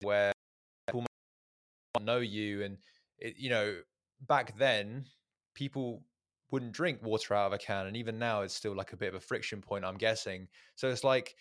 where 0.00 0.32
people 0.88 1.06
know 2.00 2.18
you, 2.18 2.62
and 2.62 2.78
it, 3.18 3.36
you 3.38 3.50
know, 3.50 3.76
back 4.26 4.56
then 4.58 5.06
people 5.54 6.02
wouldn't 6.50 6.72
drink 6.72 7.02
water 7.02 7.34
out 7.34 7.48
of 7.48 7.52
a 7.52 7.58
can 7.58 7.86
and 7.86 7.96
even 7.96 8.18
now 8.18 8.42
it's 8.42 8.54
still 8.54 8.74
like 8.74 8.92
a 8.92 8.96
bit 8.96 9.08
of 9.08 9.14
a 9.14 9.20
friction 9.20 9.60
point 9.60 9.84
i'm 9.84 9.96
guessing 9.96 10.46
so 10.76 10.88
it's 10.88 11.02
like 11.02 11.34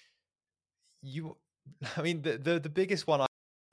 you 1.02 1.38
i 1.98 2.02
mean 2.02 2.22
the 2.22 2.38
the, 2.38 2.60
the 2.60 2.70
biggest 2.70 3.06
one 3.08 3.22
I 3.22 3.28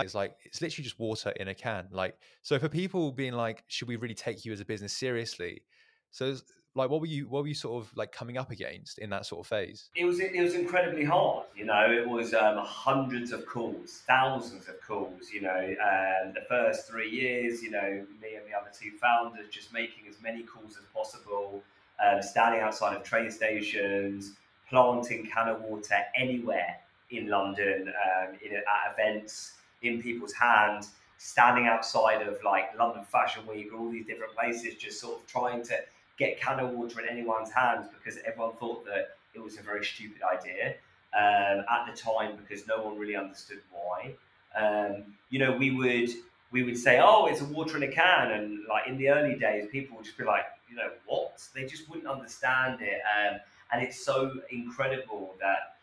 is 0.04 0.14
like 0.14 0.36
it's 0.44 0.60
literally 0.60 0.84
just 0.84 0.98
water 0.98 1.30
in 1.36 1.48
a 1.48 1.54
can 1.54 1.86
like 1.90 2.16
so 2.42 2.58
for 2.58 2.68
people 2.68 3.12
being 3.12 3.32
like 3.32 3.64
should 3.68 3.88
we 3.88 3.96
really 3.96 4.14
take 4.14 4.44
you 4.44 4.52
as 4.52 4.60
a 4.60 4.64
business 4.64 4.92
seriously 4.92 5.62
so 6.10 6.36
like 6.74 6.88
what 6.88 7.00
were 7.00 7.06
you 7.06 7.28
what 7.28 7.42
were 7.42 7.48
you 7.48 7.54
sort 7.54 7.82
of 7.82 7.94
like 7.96 8.12
coming 8.12 8.38
up 8.38 8.50
against 8.50 8.98
in 8.98 9.10
that 9.10 9.26
sort 9.26 9.40
of 9.40 9.46
phase? 9.46 9.90
It 9.94 10.04
was 10.04 10.20
it 10.20 10.40
was 10.40 10.54
incredibly 10.54 11.04
hard. 11.04 11.46
You 11.54 11.66
know, 11.66 11.90
it 11.90 12.08
was 12.08 12.32
um, 12.34 12.58
hundreds 12.58 13.32
of 13.32 13.46
calls, 13.46 14.02
thousands 14.06 14.68
of 14.68 14.80
calls. 14.80 15.30
You 15.32 15.42
know, 15.42 15.74
um, 15.82 16.32
the 16.32 16.44
first 16.48 16.88
three 16.88 17.10
years, 17.10 17.62
you 17.62 17.70
know, 17.70 18.06
me 18.20 18.36
and 18.36 18.46
the 18.46 18.56
other 18.58 18.70
two 18.78 18.92
founders 19.00 19.48
just 19.50 19.72
making 19.72 20.04
as 20.08 20.16
many 20.22 20.42
calls 20.42 20.78
as 20.78 20.84
possible, 20.94 21.62
um, 22.04 22.22
standing 22.22 22.60
outside 22.60 22.96
of 22.96 23.02
train 23.02 23.30
stations, 23.30 24.32
planting 24.68 25.26
can 25.26 25.48
of 25.48 25.60
water 25.62 25.98
anywhere 26.16 26.76
in 27.10 27.28
London, 27.28 27.88
um, 27.88 28.34
in, 28.42 28.56
at 28.56 28.92
events, 28.92 29.52
in 29.82 30.02
people's 30.02 30.32
hands 30.32 30.90
standing 31.18 31.66
outside 31.66 32.26
of 32.26 32.42
like 32.42 32.76
London 32.76 33.04
Fashion 33.04 33.46
Week 33.46 33.72
or 33.72 33.78
all 33.78 33.90
these 33.90 34.06
different 34.06 34.34
places, 34.34 34.74
just 34.74 35.00
sort 35.00 35.20
of 35.20 35.26
trying 35.26 35.62
to 35.64 35.78
get 36.18 36.40
can 36.40 36.58
of 36.58 36.70
CanO 36.70 36.74
Water 36.74 37.00
in 37.00 37.08
anyone's 37.08 37.50
hands 37.50 37.86
because 37.96 38.18
everyone 38.24 38.54
thought 38.56 38.84
that 38.84 39.16
it 39.34 39.40
was 39.42 39.58
a 39.58 39.62
very 39.62 39.84
stupid 39.84 40.20
idea 40.22 40.74
um, 41.16 41.64
at 41.70 41.86
the 41.86 41.96
time 41.96 42.36
because 42.36 42.66
no 42.66 42.82
one 42.82 42.98
really 42.98 43.16
understood 43.16 43.60
why. 43.70 44.14
Um, 44.54 45.04
you 45.30 45.38
know, 45.38 45.52
we 45.56 45.70
would 45.70 46.10
we 46.50 46.62
would 46.62 46.76
say, 46.76 47.00
"Oh, 47.02 47.26
it's 47.26 47.40
a 47.40 47.44
water 47.46 47.76
in 47.76 47.82
a 47.82 47.88
can," 47.88 48.32
and 48.32 48.66
like 48.68 48.86
in 48.86 48.98
the 48.98 49.08
early 49.08 49.38
days, 49.38 49.68
people 49.70 49.96
would 49.96 50.04
just 50.04 50.18
be 50.18 50.24
like, 50.24 50.44
"You 50.68 50.76
know 50.76 50.90
what?" 51.06 51.46
They 51.54 51.64
just 51.64 51.88
wouldn't 51.88 52.06
understand 52.06 52.80
it, 52.82 53.00
um, 53.16 53.40
and 53.72 53.82
it's 53.82 54.04
so 54.04 54.40
incredible 54.50 55.34
that 55.40 55.76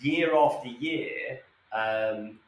year 0.00 0.36
after 0.36 0.68
year, 0.68 1.40
um, 1.72 2.38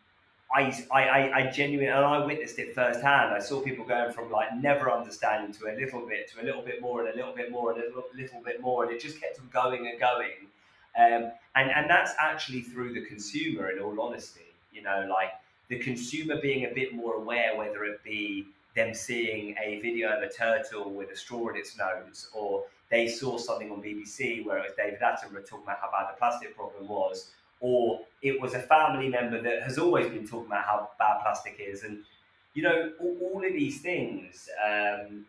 I, 0.54 0.84
I, 0.90 1.30
I 1.32 1.50
genuinely, 1.50 1.88
and 1.88 2.04
I 2.04 2.24
witnessed 2.24 2.58
it 2.58 2.74
firsthand. 2.74 3.34
I 3.34 3.38
saw 3.38 3.60
people 3.60 3.84
going 3.84 4.12
from 4.12 4.30
like 4.30 4.54
never 4.56 4.90
understanding 4.90 5.52
to 5.60 5.66
a 5.66 5.74
little 5.76 6.06
bit, 6.06 6.30
to 6.32 6.42
a 6.42 6.44
little 6.44 6.62
bit 6.62 6.80
more, 6.80 7.04
and 7.04 7.10
a 7.12 7.16
little 7.16 7.34
bit 7.34 7.50
more, 7.50 7.72
and 7.72 7.82
a 7.82 7.86
little, 7.86 8.04
little 8.16 8.40
bit 8.42 8.60
more, 8.60 8.84
and 8.84 8.92
it 8.92 9.00
just 9.00 9.20
kept 9.20 9.36
them 9.36 9.50
going 9.52 9.86
and 9.86 10.00
going. 10.00 10.48
Um, 10.98 11.32
and 11.54 11.70
and 11.70 11.88
that's 11.88 12.12
actually 12.18 12.62
through 12.62 12.94
the 12.94 13.04
consumer. 13.04 13.70
In 13.70 13.78
all 13.78 14.00
honesty, 14.00 14.54
you 14.72 14.82
know, 14.82 15.06
like 15.08 15.32
the 15.68 15.78
consumer 15.78 16.40
being 16.40 16.64
a 16.64 16.70
bit 16.74 16.94
more 16.94 17.14
aware, 17.16 17.56
whether 17.56 17.84
it 17.84 18.02
be 18.02 18.46
them 18.74 18.94
seeing 18.94 19.54
a 19.62 19.80
video 19.80 20.08
of 20.08 20.22
a 20.22 20.32
turtle 20.32 20.90
with 20.90 21.10
a 21.10 21.16
straw 21.16 21.48
in 21.48 21.56
its 21.56 21.76
nose, 21.76 22.30
or 22.32 22.64
they 22.90 23.06
saw 23.06 23.36
something 23.36 23.70
on 23.70 23.82
BBC 23.82 24.46
where 24.46 24.58
it 24.58 24.62
was 24.62 24.72
David 24.76 25.00
Attenborough 25.00 25.46
talking 25.46 25.64
about 25.64 25.78
how 25.80 25.90
bad 25.90 26.14
the 26.14 26.18
plastic 26.18 26.56
problem 26.56 26.88
was, 26.88 27.32
or 27.60 28.00
it 28.22 28.40
was 28.40 28.54
a 28.54 28.60
family 28.60 29.08
member 29.08 29.40
that 29.40 29.62
has 29.62 29.78
always 29.78 30.08
been 30.08 30.26
talking 30.26 30.46
about 30.46 30.64
how 30.64 30.90
bad 30.98 31.20
plastic 31.22 31.58
is. 31.60 31.82
And, 31.82 32.04
you 32.54 32.62
know, 32.62 32.92
all, 33.00 33.16
all 33.20 33.44
of 33.44 33.52
these 33.52 33.80
things, 33.80 34.48
um, 34.66 35.26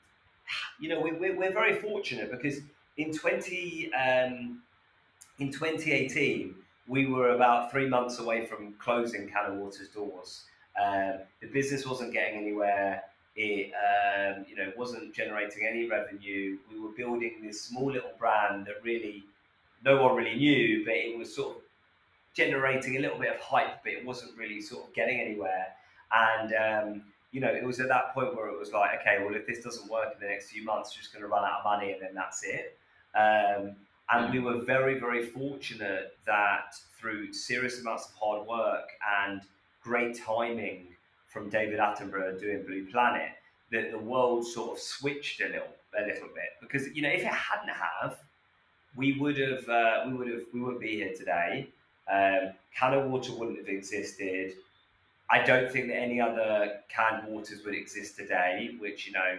you 0.79 0.89
know, 0.89 0.99
we, 0.99 1.11
we're, 1.11 1.37
we're 1.37 1.53
very 1.53 1.75
fortunate 1.75 2.31
because 2.31 2.61
in 2.97 3.13
20, 3.13 3.91
um, 3.93 4.61
in 5.39 5.51
2018, 5.51 6.55
we 6.87 7.05
were 7.05 7.31
about 7.31 7.71
three 7.71 7.87
months 7.87 8.19
away 8.19 8.45
from 8.45 8.73
closing 8.79 9.29
CanO 9.29 9.55
Water's 9.55 9.89
doors. 9.89 10.43
Um, 10.81 11.19
the 11.41 11.47
business 11.47 11.85
wasn't 11.85 12.13
getting 12.13 12.39
anywhere. 12.39 13.03
It, 13.35 13.71
um, 13.73 14.45
you 14.49 14.55
know, 14.55 14.71
wasn't 14.75 15.13
generating 15.13 15.65
any 15.69 15.87
revenue. 15.87 16.57
We 16.69 16.79
were 16.79 16.89
building 16.89 17.41
this 17.43 17.61
small 17.61 17.91
little 17.91 18.11
brand 18.17 18.65
that 18.65 18.83
really 18.83 19.23
no 19.85 20.01
one 20.01 20.15
really 20.15 20.35
knew, 20.35 20.83
but 20.83 20.95
it 20.95 21.17
was 21.17 21.33
sort 21.33 21.57
of 21.57 21.61
generating 22.39 22.95
a 22.97 22.99
little 22.99 23.19
bit 23.19 23.35
of 23.35 23.39
hype, 23.41 23.83
but 23.83 23.91
it 23.91 24.05
wasn't 24.05 24.37
really 24.37 24.61
sort 24.61 24.87
of 24.87 24.93
getting 24.93 25.19
anywhere. 25.19 25.67
And 26.11 26.53
um, 26.53 27.03
you 27.31 27.41
know, 27.41 27.53
it 27.53 27.63
was 27.63 27.79
at 27.79 27.89
that 27.89 28.13
point 28.13 28.35
where 28.35 28.47
it 28.47 28.57
was 28.57 28.71
like, 28.71 29.01
okay, 29.01 29.17
well, 29.23 29.35
if 29.35 29.45
this 29.45 29.63
doesn't 29.63 29.89
work 29.91 30.13
in 30.13 30.19
the 30.19 30.27
next 30.27 30.49
few 30.49 30.63
months, 30.63 30.95
we're 30.95 31.01
just 31.01 31.13
going 31.13 31.21
to 31.21 31.27
run 31.27 31.43
out 31.43 31.59
of 31.59 31.65
money, 31.65 31.91
and 31.91 32.01
then 32.01 32.15
that's 32.15 32.43
it. 32.43 32.77
Um, 33.13 33.75
and 34.11 34.33
we 34.33 34.39
were 34.39 34.59
very, 34.61 34.99
very 34.99 35.25
fortunate 35.25 36.17
that 36.25 36.73
through 36.99 37.33
serious 37.33 37.79
amounts 37.79 38.07
of 38.07 38.13
hard 38.15 38.47
work 38.47 38.89
and 39.23 39.41
great 39.83 40.17
timing 40.17 40.87
from 41.27 41.49
David 41.49 41.79
Attenborough 41.79 42.39
doing 42.39 42.63
Blue 42.63 42.85
Planet, 42.87 43.29
that 43.71 43.91
the 43.91 43.99
world 43.99 44.47
sort 44.47 44.71
of 44.71 44.79
switched 44.79 45.41
a 45.41 45.45
little, 45.45 45.75
a 45.97 46.01
little 46.01 46.29
bit. 46.33 46.49
Because 46.59 46.87
you 46.95 47.03
know, 47.03 47.09
if 47.09 47.21
it 47.21 47.27
hadn't 47.27 47.69
have, 47.69 48.17
we 48.95 49.19
would 49.19 49.37
have, 49.37 49.69
uh, 49.69 50.05
we 50.07 50.13
would 50.13 50.27
have, 50.27 50.41
we 50.51 50.61
wouldn't 50.61 50.81
be 50.81 50.95
here 50.95 51.13
today. 51.15 51.67
Um, 52.11 52.53
CanO 52.77 53.07
Water 53.07 53.33
wouldn't 53.33 53.57
have 53.57 53.67
existed. 53.67 54.53
I 55.29 55.43
don't 55.43 55.71
think 55.71 55.87
that 55.87 55.97
any 55.97 56.19
other 56.19 56.79
canned 56.89 57.27
waters 57.27 57.63
would 57.63 57.75
exist 57.75 58.15
today, 58.15 58.75
which 58.79 59.05
you 59.05 59.13
know 59.13 59.37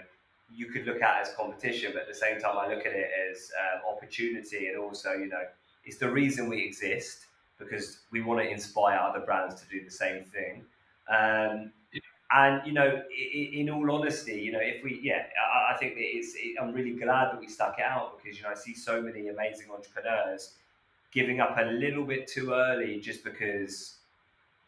you 0.52 0.66
could 0.66 0.86
look 0.86 1.02
at 1.02 1.20
as 1.20 1.32
competition, 1.36 1.92
but 1.92 2.02
at 2.02 2.08
the 2.08 2.14
same 2.14 2.40
time, 2.40 2.56
I 2.58 2.68
look 2.68 2.86
at 2.86 2.92
it 2.92 3.10
as 3.30 3.50
um, 3.60 3.94
opportunity, 3.94 4.68
and 4.68 4.78
also 4.78 5.12
you 5.12 5.28
know 5.28 5.42
it's 5.84 5.98
the 5.98 6.10
reason 6.10 6.48
we 6.48 6.64
exist 6.64 7.26
because 7.58 8.00
we 8.10 8.22
want 8.22 8.40
to 8.40 8.48
inspire 8.48 8.98
other 8.98 9.20
brands 9.20 9.60
to 9.60 9.68
do 9.68 9.84
the 9.84 9.90
same 9.90 10.24
thing. 10.24 10.64
Um, 11.08 11.72
and 12.32 12.64
you 12.64 12.72
know, 12.72 13.02
in, 13.10 13.68
in, 13.68 13.70
all 13.70 13.90
honesty, 13.90 14.34
you 14.34 14.52
know, 14.52 14.60
if 14.62 14.84
we, 14.84 15.00
yeah, 15.02 15.24
I, 15.52 15.74
I 15.74 15.76
think 15.76 15.94
that 15.94 16.04
it's. 16.04 16.34
It, 16.36 16.56
I'm 16.60 16.72
really 16.72 16.92
glad 16.92 17.32
that 17.32 17.40
we 17.40 17.48
stuck 17.48 17.78
it 17.78 17.84
out 17.84 18.18
because 18.18 18.38
you 18.38 18.44
know 18.44 18.50
I 18.50 18.54
see 18.54 18.74
so 18.74 19.02
many 19.02 19.28
amazing 19.28 19.66
entrepreneurs 19.72 20.52
giving 21.12 21.40
up 21.40 21.56
a 21.58 21.64
little 21.64 22.04
bit 22.04 22.26
too 22.26 22.52
early 22.52 23.00
just 23.00 23.24
because 23.24 23.96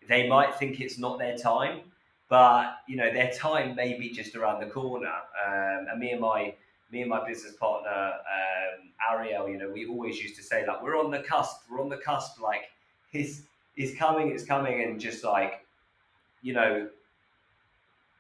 they 0.09 0.29
might 0.29 0.55
think 0.57 0.81
it's 0.81 0.99
not 0.99 1.19
their 1.19 1.37
time, 1.37 1.81
but 2.29 2.79
you 2.89 2.97
know 2.97 3.13
their 3.13 3.31
time 3.33 3.75
may 3.77 3.99
be 3.99 4.11
just 4.11 4.35
around 4.35 4.61
the 4.61 4.71
corner. 4.71 5.13
Um, 5.47 5.87
and 5.91 6.01
me 6.01 6.11
and 6.13 6.21
my 6.21 6.55
me 6.91 7.01
and 7.01 7.11
my 7.11 7.27
business 7.27 7.55
partner 7.55 7.91
um, 7.91 8.91
Ariel, 9.11 9.49
you 9.49 9.59
know, 9.59 9.71
we 9.71 9.87
always 9.87 10.21
used 10.21 10.37
to 10.37 10.43
say 10.43 10.67
like 10.67 10.83
we're 10.83 10.99
on 10.99 11.11
the 11.11 11.21
cusp, 11.21 11.63
we're 11.71 11.81
on 11.81 11.89
the 11.89 11.97
cusp, 11.97 12.41
like 12.41 12.63
he's 13.11 13.43
he's 13.75 13.97
coming, 13.97 14.31
it's 14.31 14.45
coming, 14.45 14.83
and 14.83 15.01
just 15.01 15.25
like 15.25 15.65
you 16.43 16.53
know 16.53 16.89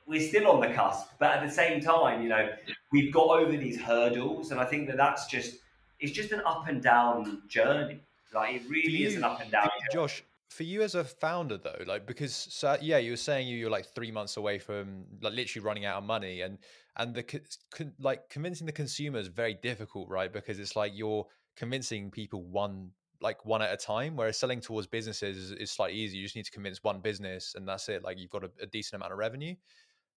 we're 0.06 0.20
still 0.20 0.48
on 0.48 0.60
the 0.60 0.74
cusp, 0.74 1.08
but 1.18 1.30
at 1.30 1.46
the 1.46 1.52
same 1.52 1.80
time, 1.80 2.22
you 2.22 2.28
know, 2.28 2.48
we've 2.90 3.12
got 3.12 3.28
over 3.28 3.56
these 3.56 3.80
hurdles, 3.80 4.50
and 4.50 4.60
I 4.60 4.64
think 4.64 4.88
that 4.88 4.96
that's 4.96 5.26
just 5.26 5.58
it's 6.00 6.12
just 6.12 6.32
an 6.32 6.42
up 6.44 6.66
and 6.68 6.82
down 6.82 7.42
journey. 7.48 8.00
Like 8.34 8.56
it 8.56 8.62
really 8.68 8.92
you, 8.92 9.06
is 9.06 9.16
an 9.16 9.24
up 9.24 9.40
and 9.40 9.50
down. 9.50 9.68
Josh, 9.92 10.24
for 10.50 10.62
you 10.64 10.82
as 10.82 10.94
a 10.94 11.04
founder 11.04 11.58
though, 11.58 11.82
like 11.86 12.06
because 12.06 12.34
so, 12.34 12.76
yeah, 12.80 12.98
you 12.98 13.12
were 13.12 13.16
saying 13.16 13.48
you 13.48 13.64
were 13.64 13.70
like 13.70 13.86
three 13.94 14.10
months 14.10 14.36
away 14.36 14.58
from 14.58 15.04
like 15.20 15.32
literally 15.32 15.64
running 15.64 15.84
out 15.84 15.98
of 15.98 16.04
money, 16.04 16.42
and 16.42 16.58
and 16.96 17.14
the 17.14 17.22
con, 17.22 17.92
like 17.98 18.28
convincing 18.28 18.66
the 18.66 18.72
consumer 18.72 19.18
is 19.18 19.28
very 19.28 19.54
difficult, 19.54 20.08
right? 20.08 20.32
Because 20.32 20.58
it's 20.58 20.76
like 20.76 20.92
you're 20.94 21.26
convincing 21.56 22.10
people 22.10 22.42
one 22.42 22.90
like 23.20 23.44
one 23.44 23.62
at 23.62 23.72
a 23.72 23.76
time, 23.76 24.16
whereas 24.16 24.36
selling 24.36 24.60
towards 24.60 24.86
businesses 24.86 25.36
is, 25.36 25.50
is 25.52 25.70
slightly 25.70 25.96
easier. 25.96 26.18
You 26.18 26.26
just 26.26 26.36
need 26.36 26.44
to 26.44 26.50
convince 26.50 26.82
one 26.82 27.00
business, 27.00 27.54
and 27.56 27.66
that's 27.66 27.88
it. 27.88 28.02
Like 28.02 28.18
you've 28.18 28.30
got 28.30 28.44
a, 28.44 28.50
a 28.60 28.66
decent 28.66 29.00
amount 29.00 29.12
of 29.12 29.18
revenue. 29.18 29.54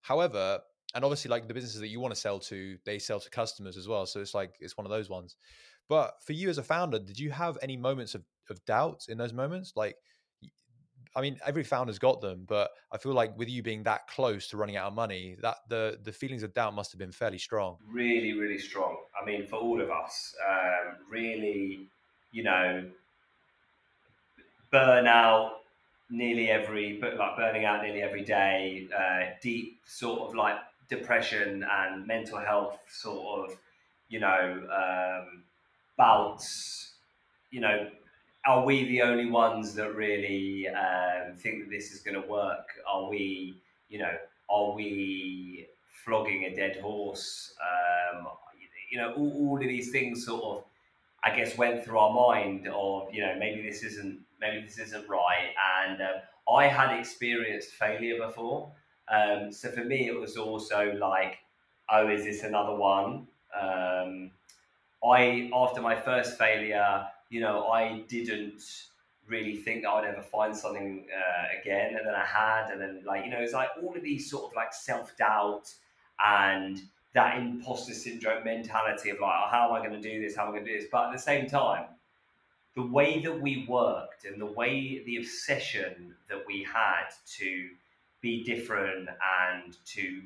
However, 0.02 0.60
and 0.94 1.04
obviously, 1.04 1.30
like 1.30 1.48
the 1.48 1.54
businesses 1.54 1.80
that 1.80 1.88
you 1.88 2.00
want 2.00 2.14
to 2.14 2.20
sell 2.20 2.38
to, 2.40 2.78
they 2.84 2.98
sell 2.98 3.20
to 3.20 3.30
customers 3.30 3.76
as 3.76 3.88
well. 3.88 4.06
So 4.06 4.20
it's 4.20 4.34
like 4.34 4.54
it's 4.60 4.76
one 4.76 4.86
of 4.86 4.90
those 4.90 5.08
ones. 5.08 5.36
But 5.88 6.14
for 6.22 6.32
you 6.32 6.48
as 6.48 6.58
a 6.58 6.62
founder, 6.62 6.98
did 6.98 7.18
you 7.18 7.30
have 7.30 7.58
any 7.62 7.76
moments 7.76 8.14
of, 8.14 8.24
of 8.50 8.64
doubt 8.64 9.06
in 9.08 9.18
those 9.18 9.32
moments? 9.32 9.72
Like, 9.76 9.96
I 11.14 11.22
mean, 11.22 11.38
every 11.46 11.64
founder's 11.64 11.98
got 11.98 12.20
them, 12.20 12.44
but 12.46 12.70
I 12.92 12.98
feel 12.98 13.14
like 13.14 13.38
with 13.38 13.48
you 13.48 13.62
being 13.62 13.84
that 13.84 14.06
close 14.06 14.48
to 14.48 14.58
running 14.58 14.76
out 14.76 14.88
of 14.88 14.94
money, 14.94 15.36
that 15.40 15.56
the 15.68 15.98
the 16.02 16.12
feelings 16.12 16.42
of 16.42 16.52
doubt 16.52 16.74
must 16.74 16.92
have 16.92 16.98
been 16.98 17.12
fairly 17.12 17.38
strong. 17.38 17.78
Really, 17.88 18.34
really 18.34 18.58
strong. 18.58 18.98
I 19.20 19.24
mean, 19.24 19.46
for 19.46 19.56
all 19.56 19.80
of 19.80 19.90
us, 19.90 20.34
um, 20.46 20.96
really, 21.10 21.88
you 22.32 22.42
know, 22.42 22.90
burnout 24.70 25.52
nearly 26.10 26.50
every, 26.50 26.98
but 27.00 27.16
like 27.16 27.36
burning 27.36 27.64
out 27.64 27.82
nearly 27.82 28.02
every 28.02 28.22
day, 28.22 28.86
uh, 28.94 29.34
deep 29.40 29.80
sort 29.86 30.20
of 30.20 30.34
like 30.34 30.56
depression 30.88 31.64
and 31.68 32.06
mental 32.06 32.38
health 32.38 32.78
sort 32.88 33.50
of, 33.50 33.58
you 34.08 34.20
know, 34.20 34.66
um, 34.70 35.44
bouts, 35.96 36.92
you 37.50 37.60
know, 37.60 37.88
are 38.46 38.64
we 38.64 38.84
the 38.84 39.02
only 39.02 39.28
ones 39.28 39.74
that 39.74 39.94
really 39.94 40.68
um, 40.68 41.34
think 41.36 41.64
that 41.64 41.70
this 41.70 41.92
is 41.92 42.00
going 42.00 42.20
to 42.20 42.28
work? 42.28 42.68
Are 42.88 43.08
we, 43.08 43.60
you 43.88 43.98
know, 43.98 44.12
are 44.48 44.72
we 44.72 45.66
flogging 46.04 46.44
a 46.44 46.54
dead 46.54 46.78
horse? 46.80 47.54
Um, 47.60 48.28
you 48.90 48.98
know, 48.98 49.12
all, 49.14 49.32
all, 49.32 49.56
of 49.56 49.62
these 49.62 49.90
things 49.90 50.24
sort 50.24 50.42
of, 50.44 50.64
I 51.24 51.36
guess, 51.36 51.58
went 51.58 51.84
through 51.84 51.98
our 51.98 52.14
mind 52.14 52.68
of, 52.68 53.12
you 53.12 53.22
know, 53.22 53.34
maybe 53.36 53.62
this 53.62 53.82
isn't, 53.82 54.20
maybe 54.40 54.64
this 54.64 54.78
isn't 54.78 55.08
right. 55.08 55.52
And 55.84 56.00
um, 56.00 56.54
I 56.56 56.68
had 56.68 56.96
experienced 56.96 57.70
failure 57.70 58.18
before, 58.18 58.70
um, 59.08 59.52
so 59.52 59.70
for 59.70 59.84
me, 59.84 60.08
it 60.08 60.18
was 60.18 60.36
also 60.36 60.96
like, 61.00 61.38
oh, 61.90 62.08
is 62.08 62.24
this 62.24 62.42
another 62.42 62.74
one? 62.74 63.26
I 65.04 65.50
after 65.54 65.80
my 65.80 65.94
first 65.94 66.38
failure, 66.38 67.06
you 67.30 67.40
know, 67.40 67.68
I 67.68 68.04
didn't 68.08 68.62
really 69.28 69.56
think 69.56 69.84
I'd 69.84 70.04
ever 70.04 70.22
find 70.22 70.56
something 70.56 71.06
uh, 71.12 71.60
again, 71.60 71.96
and 71.96 72.06
then 72.06 72.14
I 72.14 72.24
had, 72.24 72.70
and 72.70 72.80
then 72.80 73.02
like 73.04 73.24
you 73.24 73.30
know, 73.30 73.38
it's 73.38 73.52
like 73.52 73.68
all 73.82 73.96
of 73.96 74.02
these 74.02 74.30
sort 74.30 74.50
of 74.50 74.56
like 74.56 74.72
self 74.72 75.16
doubt 75.16 75.72
and 76.24 76.80
that 77.14 77.38
imposter 77.38 77.94
syndrome 77.94 78.44
mentality 78.44 79.10
of 79.10 79.18
like, 79.20 79.32
oh, 79.32 79.48
how 79.50 79.68
am 79.68 79.72
I 79.72 79.86
going 79.86 80.00
to 80.00 80.08
do 80.08 80.20
this? 80.20 80.36
How 80.36 80.42
am 80.42 80.50
I 80.50 80.52
going 80.52 80.66
to 80.66 80.72
do 80.72 80.78
this? 80.78 80.88
But 80.92 81.06
at 81.06 81.12
the 81.12 81.18
same 81.18 81.46
time, 81.46 81.86
the 82.74 82.86
way 82.86 83.20
that 83.20 83.40
we 83.40 83.64
worked 83.68 84.26
and 84.26 84.40
the 84.40 84.46
way 84.46 85.02
the 85.06 85.16
obsession 85.16 86.14
that 86.28 86.44
we 86.46 86.62
had 86.62 87.08
to 87.38 87.68
be 88.20 88.44
different 88.44 89.08
and 89.08 89.76
to 89.86 90.22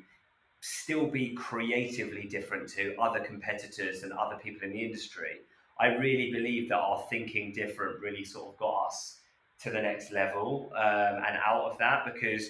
still 0.61 1.07
be 1.07 1.33
creatively 1.33 2.27
different 2.27 2.69
to 2.69 2.95
other 2.97 3.19
competitors 3.19 4.03
and 4.03 4.13
other 4.13 4.37
people 4.37 4.63
in 4.63 4.71
the 4.71 4.83
industry, 4.83 5.41
I 5.79 5.87
really 5.87 6.31
believe 6.31 6.69
that 6.69 6.77
our 6.77 7.03
thinking 7.09 7.51
different 7.51 7.99
really 7.99 8.23
sort 8.23 8.53
of 8.53 8.57
got 8.57 8.87
us 8.87 9.19
to 9.63 9.71
the 9.71 9.81
next 9.81 10.11
level 10.11 10.71
um, 10.75 11.23
and 11.27 11.37
out 11.45 11.71
of 11.71 11.77
that 11.79 12.05
because 12.13 12.49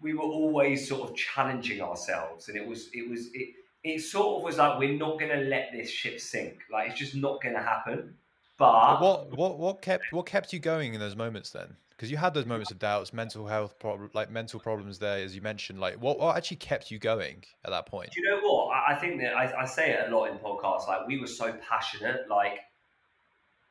we 0.00 0.14
were 0.14 0.22
always 0.22 0.88
sort 0.88 1.08
of 1.08 1.16
challenging 1.16 1.80
ourselves 1.80 2.48
and 2.48 2.56
it 2.56 2.66
was 2.66 2.88
it 2.92 3.08
was 3.08 3.28
it 3.32 3.54
it 3.84 4.00
sort 4.00 4.38
of 4.38 4.42
was 4.42 4.56
like 4.56 4.78
we're 4.78 4.96
not 4.96 5.18
going 5.20 5.30
to 5.30 5.44
let 5.44 5.70
this 5.72 5.90
ship 5.90 6.18
sink. 6.18 6.58
Like 6.72 6.90
it's 6.90 6.98
just 6.98 7.14
not 7.14 7.42
going 7.42 7.54
to 7.54 7.62
happen. 7.62 8.14
But 8.56 9.00
what 9.00 9.36
what 9.36 9.58
what 9.58 9.82
kept 9.82 10.12
what 10.12 10.26
kept 10.26 10.52
you 10.52 10.58
going 10.58 10.94
in 10.94 11.00
those 11.00 11.16
moments 11.16 11.50
then 11.50 11.76
because 11.96 12.10
you 12.10 12.16
had 12.16 12.34
those 12.34 12.46
moments 12.46 12.70
of 12.70 12.78
doubts 12.78 13.12
mental 13.12 13.46
health 13.46 13.78
problem 13.78 14.10
like 14.14 14.30
mental 14.30 14.60
problems 14.60 14.98
there 14.98 15.18
as 15.24 15.34
you 15.34 15.40
mentioned 15.42 15.80
like 15.80 15.94
what, 16.00 16.18
what 16.18 16.36
actually 16.36 16.56
kept 16.56 16.90
you 16.90 16.98
going 16.98 17.44
at 17.64 17.70
that 17.70 17.86
point 17.86 18.10
do 18.10 18.20
you 18.20 18.30
know 18.30 18.40
what 18.40 18.74
i, 18.74 18.92
I 18.92 18.94
think 18.94 19.20
that 19.20 19.36
I, 19.36 19.62
I 19.62 19.64
say 19.64 19.92
it 19.92 20.10
a 20.10 20.16
lot 20.16 20.30
in 20.30 20.38
podcasts 20.38 20.88
like 20.88 21.06
we 21.06 21.18
were 21.18 21.26
so 21.26 21.54
passionate 21.68 22.28
like 22.28 22.60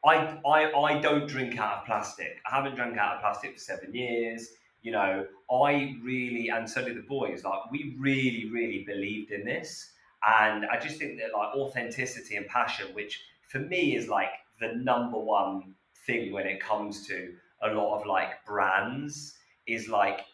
I, 0.06 0.38
I 0.46 0.72
I 0.74 1.00
don't 1.00 1.28
drink 1.28 1.58
out 1.58 1.80
of 1.80 1.86
plastic. 1.86 2.42
I 2.46 2.56
haven't 2.56 2.76
drank 2.76 2.98
out 2.98 3.16
of 3.16 3.22
plastic 3.22 3.54
for 3.54 3.60
seven 3.60 3.94
years. 3.94 4.50
You 4.82 4.92
know, 4.92 5.26
I 5.50 5.96
really 6.04 6.50
and 6.50 6.70
so 6.70 6.84
did 6.84 6.98
the 6.98 7.02
boys. 7.08 7.44
Like 7.44 7.72
we 7.72 7.96
really, 7.98 8.50
really 8.52 8.84
believed 8.86 9.32
in 9.32 9.46
this, 9.46 9.92
and 10.42 10.66
I 10.66 10.78
just 10.78 11.00
think 11.00 11.20
that 11.20 11.32
like 11.34 11.56
authenticity 11.56 12.36
and 12.36 12.46
passion, 12.48 12.88
which 12.94 13.22
for 13.50 13.60
me 13.60 13.96
is 13.96 14.10
like 14.10 14.30
the 14.60 14.74
number 14.76 15.18
one 15.18 15.74
thing 16.06 16.34
when 16.34 16.48
it 16.48 16.60
comes 16.60 17.08
to 17.08 17.34
a 17.64 17.74
lot 17.74 18.00
of 18.00 18.06
like 18.06 18.46
brands, 18.46 19.36
is 19.68 19.88
like, 19.88 20.26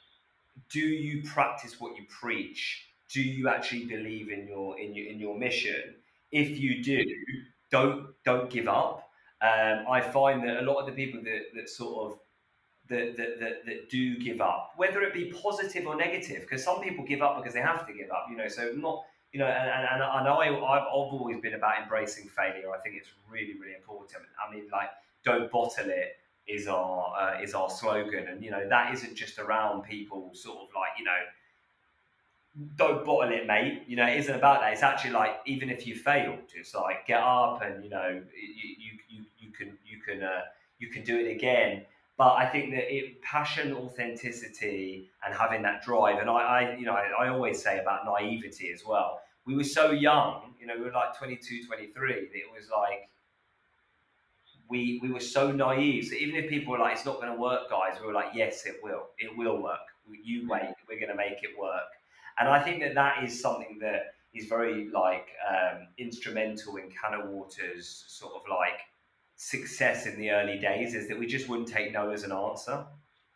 do 0.71 0.79
you 0.79 1.23
practice 1.23 1.79
what 1.79 1.97
you 1.97 2.05
preach? 2.09 2.85
Do 3.11 3.21
you 3.21 3.49
actually 3.49 3.85
believe 3.85 4.29
in 4.29 4.47
your 4.47 4.79
in 4.79 4.95
your 4.95 5.07
in 5.07 5.19
your 5.19 5.37
mission? 5.37 5.95
If 6.31 6.59
you 6.59 6.83
do, 6.83 7.03
don't 7.71 8.07
don't 8.23 8.49
give 8.49 8.67
up 8.67 9.09
um, 9.41 9.85
I 9.89 10.01
find 10.01 10.43
that 10.43 10.61
a 10.61 10.65
lot 10.65 10.79
of 10.79 10.85
the 10.85 10.91
people 10.91 11.21
that, 11.23 11.41
that 11.55 11.69
sort 11.69 12.11
of 12.11 12.19
that, 12.89 13.15
that, 13.17 13.39
that, 13.39 13.65
that 13.65 13.89
do 13.89 14.17
give 14.17 14.41
up, 14.41 14.73
whether 14.75 15.01
it 15.01 15.13
be 15.13 15.31
positive 15.31 15.87
or 15.87 15.95
negative, 15.95 16.41
because 16.41 16.63
some 16.63 16.81
people 16.81 17.05
give 17.05 17.21
up 17.21 17.37
because 17.37 17.53
they 17.53 17.61
have 17.61 17.87
to 17.87 17.93
give 17.93 18.09
up, 18.09 18.25
you 18.29 18.35
know, 18.35 18.47
so 18.47 18.71
not, 18.75 19.05
you 19.31 19.39
know, 19.39 19.45
and, 19.45 19.69
and, 19.69 20.01
and 20.01 20.27
I, 20.27 20.47
I've, 20.47 20.81
I've 20.81 20.87
always 20.91 21.39
been 21.39 21.53
about 21.53 21.81
embracing 21.81 22.27
failure. 22.27 22.73
I 22.73 22.79
think 22.79 22.95
it's 22.95 23.09
really, 23.29 23.53
really 23.59 23.75
important. 23.75 24.23
I 24.45 24.53
mean, 24.53 24.65
like, 24.71 24.89
don't 25.23 25.51
bottle 25.51 25.85
it 25.85 26.17
is 26.49 26.67
our, 26.67 27.13
uh, 27.17 27.41
is 27.41 27.53
our 27.53 27.69
slogan. 27.69 28.27
And, 28.27 28.43
you 28.43 28.51
know, 28.51 28.67
that 28.67 28.93
isn't 28.93 29.15
just 29.15 29.39
around 29.39 29.83
people 29.83 30.31
sort 30.33 30.57
of 30.57 30.67
like, 30.75 30.91
you 30.97 31.05
know, 31.05 31.19
don't 32.75 33.05
bottle 33.05 33.31
it, 33.31 33.47
mate. 33.47 33.83
You 33.87 33.95
know, 33.95 34.07
it 34.07 34.17
isn't 34.17 34.35
about 34.35 34.61
that. 34.61 34.73
It's 34.73 34.83
actually 34.83 35.11
like 35.11 35.39
even 35.45 35.69
if 35.69 35.85
you 35.85 35.95
failed, 35.95 36.51
it's 36.55 36.73
like 36.73 37.05
get 37.05 37.21
up 37.21 37.61
and 37.61 37.83
you 37.83 37.89
know 37.89 38.21
you 38.35 38.97
you 39.07 39.25
you, 39.37 39.51
can 39.51 39.77
you 39.85 40.01
can 40.01 40.23
uh, 40.23 40.41
you 40.79 40.89
can 40.89 41.03
do 41.03 41.17
it 41.17 41.31
again. 41.31 41.85
But 42.17 42.33
I 42.33 42.45
think 42.47 42.71
that 42.71 42.93
it 42.93 43.21
passion, 43.21 43.71
authenticity, 43.73 45.09
and 45.25 45.33
having 45.33 45.61
that 45.61 45.83
drive, 45.83 46.19
and 46.19 46.29
I, 46.29 46.33
I 46.33 46.75
you 46.75 46.85
know 46.85 46.93
I, 46.93 47.25
I 47.25 47.29
always 47.29 47.61
say 47.61 47.79
about 47.79 48.05
naivety 48.05 48.71
as 48.73 48.83
well. 48.85 49.21
We 49.45 49.55
were 49.55 49.63
so 49.63 49.91
young, 49.91 50.53
you 50.59 50.67
know, 50.67 50.75
we 50.77 50.83
were 50.83 50.91
like 50.91 51.17
22, 51.17 51.65
23. 51.65 52.13
That 52.13 52.35
it 52.35 52.43
was 52.53 52.69
like 52.69 53.09
we 54.69 54.99
we 55.01 55.11
were 55.11 55.19
so 55.19 55.51
naive. 55.51 56.05
So 56.05 56.15
even 56.15 56.35
if 56.35 56.49
people 56.49 56.71
were 56.73 56.79
like, 56.79 56.95
"It's 56.95 57.05
not 57.05 57.19
going 57.19 57.33
to 57.33 57.39
work, 57.39 57.69
guys," 57.69 57.99
we 57.99 58.07
were 58.07 58.13
like, 58.13 58.33
"Yes, 58.33 58.65
it 58.65 58.77
will. 58.83 59.09
It 59.17 59.35
will 59.35 59.61
work. 59.61 59.79
You 60.23 60.47
wait. 60.47 60.73
We're 60.87 60.99
going 60.99 61.09
to 61.11 61.15
make 61.15 61.43
it 61.43 61.57
work." 61.59 61.89
And 62.39 62.47
I 62.47 62.61
think 62.63 62.81
that 62.81 62.95
that 62.95 63.23
is 63.23 63.41
something 63.41 63.79
that 63.81 64.13
is 64.33 64.45
very 64.45 64.89
like 64.89 65.27
um, 65.49 65.87
instrumental 65.97 66.77
in 66.77 66.89
CanO 66.89 67.27
Water's 67.27 68.05
sort 68.07 68.33
of 68.35 68.41
like 68.49 68.79
success 69.35 70.05
in 70.05 70.19
the 70.19 70.31
early 70.31 70.59
days 70.59 70.93
is 70.93 71.07
that 71.07 71.17
we 71.17 71.25
just 71.25 71.47
wouldn't 71.49 71.67
take 71.67 71.91
no 71.91 72.11
as 72.11 72.23
an 72.23 72.31
answer. 72.31 72.85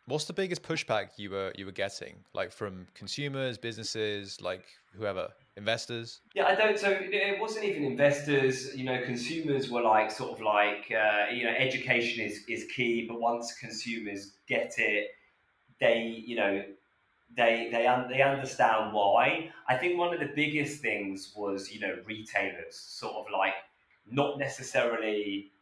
What's 0.06 0.26
the 0.26 0.34
biggest 0.34 0.62
pushback 0.62 1.10
you 1.16 1.30
were 1.30 1.52
you 1.56 1.64
were 1.64 1.72
getting, 1.72 2.16
like 2.34 2.52
from 2.52 2.86
consumers, 2.94 3.56
businesses, 3.56 4.40
like 4.40 4.64
whoever, 4.94 5.28
investors? 5.56 6.20
Yeah, 6.34 6.46
I 6.46 6.54
don't. 6.54 6.78
So 6.78 6.90
it 6.90 7.40
wasn't 7.40 7.64
even 7.64 7.84
investors. 7.84 8.76
You 8.76 8.84
know, 8.84 9.00
consumers 9.02 9.70
were 9.70 9.80
like 9.80 10.10
sort 10.10 10.32
of 10.32 10.40
like 10.42 10.92
uh, 10.92 11.32
you 11.32 11.44
know, 11.44 11.54
education 11.56 12.24
is 12.24 12.44
is 12.48 12.66
key, 12.74 13.06
but 13.08 13.18
once 13.18 13.54
consumers 13.54 14.32
get 14.46 14.74
it, 14.76 15.08
they 15.80 16.22
you 16.26 16.36
know 16.36 16.62
they 17.34 17.68
they 17.72 18.04
they 18.10 18.22
understand 18.22 18.92
why. 18.92 19.50
I 19.68 19.76
think 19.76 19.98
one 19.98 20.12
of 20.12 20.20
the 20.20 20.32
biggest 20.34 20.82
things 20.82 21.32
was 21.34 21.72
you 21.72 21.80
know 21.80 21.96
retailers 22.04 22.76
sort 22.76 23.14
of 23.14 23.24
like 23.32 23.54
not 24.06 24.38
necessarily 24.38 25.52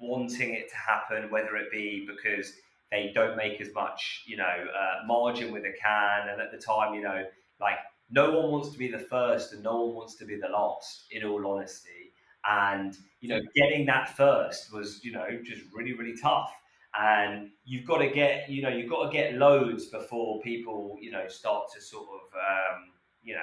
wanting 0.00 0.54
it 0.54 0.68
to 0.68 0.76
happen, 0.76 1.30
whether 1.30 1.56
it 1.56 1.70
be 1.70 2.06
because 2.06 2.54
they 2.90 3.10
don't 3.14 3.36
make 3.36 3.60
as 3.60 3.72
much 3.74 4.24
you 4.26 4.36
know 4.36 4.44
uh, 4.44 5.06
margin 5.06 5.52
with 5.52 5.64
a 5.64 5.72
can, 5.80 6.28
and 6.28 6.40
at 6.40 6.50
the 6.52 6.58
time 6.58 6.94
you 6.94 7.02
know 7.02 7.24
like 7.60 7.78
no 8.10 8.38
one 8.38 8.50
wants 8.50 8.70
to 8.70 8.78
be 8.78 8.88
the 8.88 8.98
first 8.98 9.52
and 9.52 9.62
no 9.62 9.80
one 9.84 9.94
wants 9.94 10.14
to 10.16 10.24
be 10.24 10.36
the 10.36 10.48
last. 10.48 11.06
In 11.10 11.24
all 11.24 11.46
honesty, 11.46 12.12
and 12.48 12.96
you 13.20 13.28
know 13.28 13.40
getting 13.54 13.86
that 13.86 14.16
first 14.16 14.72
was 14.72 15.04
you 15.04 15.12
know 15.12 15.26
just 15.42 15.62
really 15.72 15.94
really 15.94 16.16
tough. 16.20 16.52
And 16.96 17.50
you've 17.64 17.86
got 17.86 17.98
to 17.98 18.08
get 18.08 18.48
you 18.48 18.62
know 18.62 18.68
you've 18.68 18.90
got 18.90 19.06
to 19.06 19.12
get 19.12 19.34
loads 19.34 19.86
before 19.86 20.40
people 20.42 20.96
you 21.00 21.10
know 21.10 21.26
start 21.28 21.64
to 21.74 21.80
sort 21.80 22.06
of 22.06 22.20
um, 22.34 22.92
you 23.22 23.34
know 23.34 23.40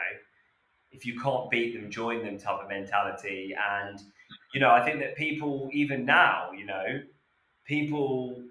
if 0.92 1.06
you 1.06 1.20
can't 1.20 1.50
beat 1.50 1.74
them 1.74 1.90
join 1.90 2.24
them 2.24 2.38
type 2.38 2.62
of 2.62 2.70
mentality. 2.70 3.54
And 3.80 4.00
you 4.54 4.60
know 4.60 4.72
i 4.72 4.84
think 4.84 5.00
that 5.00 5.16
people 5.16 5.70
even 5.72 6.06
now 6.06 6.52
you 6.52 6.66
know 6.66 7.02
people 7.66 8.42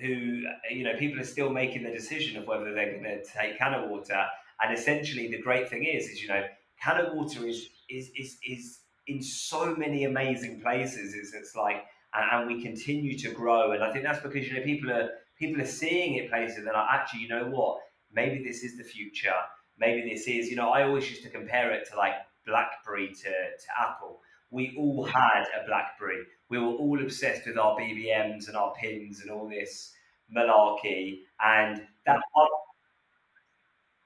who 0.00 0.42
you 0.70 0.84
know 0.84 0.94
people 0.98 1.20
are 1.20 1.24
still 1.24 1.50
making 1.50 1.82
the 1.82 1.90
decision 1.90 2.36
of 2.40 2.46
whether 2.46 2.72
they're 2.72 2.92
going 2.92 3.04
to 3.04 3.24
take 3.24 3.58
CanO 3.58 3.88
Water 3.88 4.26
and 4.62 4.76
essentially 4.76 5.28
the 5.28 5.40
great 5.40 5.68
thing 5.68 5.84
is 5.84 6.06
is 6.08 6.22
you 6.22 6.28
know 6.28 6.44
CanO 6.82 7.14
Water 7.14 7.46
is 7.46 7.68
is 7.88 8.10
is 8.16 8.38
is 8.46 8.80
in 9.06 9.22
so 9.22 9.74
many 9.76 10.04
amazing 10.04 10.60
places 10.60 11.14
is 11.14 11.32
it's 11.34 11.54
like 11.54 11.84
and, 12.14 12.24
and, 12.32 12.46
we 12.46 12.62
continue 12.62 13.16
to 13.18 13.30
grow. 13.30 13.72
And 13.72 13.82
I 13.82 13.92
think 13.92 14.04
that's 14.04 14.20
because 14.20 14.46
you 14.48 14.54
know 14.54 14.62
people 14.62 14.90
are 14.90 15.10
people 15.38 15.60
are 15.60 15.66
seeing 15.66 16.14
it 16.14 16.30
places 16.30 16.58
and 16.58 16.68
are 16.68 16.88
actually, 16.90 17.20
you 17.20 17.28
know 17.28 17.46
what, 17.46 17.80
maybe 18.12 18.42
this 18.42 18.62
is 18.62 18.76
the 18.76 18.84
future. 18.84 19.34
Maybe 19.78 20.08
this 20.08 20.26
is, 20.26 20.48
you 20.48 20.56
know, 20.56 20.70
I 20.70 20.84
always 20.84 21.08
used 21.10 21.22
to 21.24 21.28
compare 21.28 21.72
it 21.72 21.88
to 21.90 21.96
like 21.96 22.14
BlackBerry 22.46 23.08
to, 23.08 23.22
to 23.22 23.66
Apple. 23.78 24.20
We 24.50 24.74
all 24.78 25.04
had 25.04 25.44
a 25.60 25.66
BlackBerry. 25.66 26.24
We 26.48 26.58
were 26.58 26.72
all 26.72 27.00
obsessed 27.02 27.46
with 27.46 27.58
our 27.58 27.76
BBMs 27.76 28.48
and 28.48 28.56
our 28.56 28.72
pins 28.74 29.20
and 29.20 29.30
all 29.30 29.48
this 29.48 29.92
malarkey. 30.34 31.20
And 31.42 31.82
that 32.06 32.20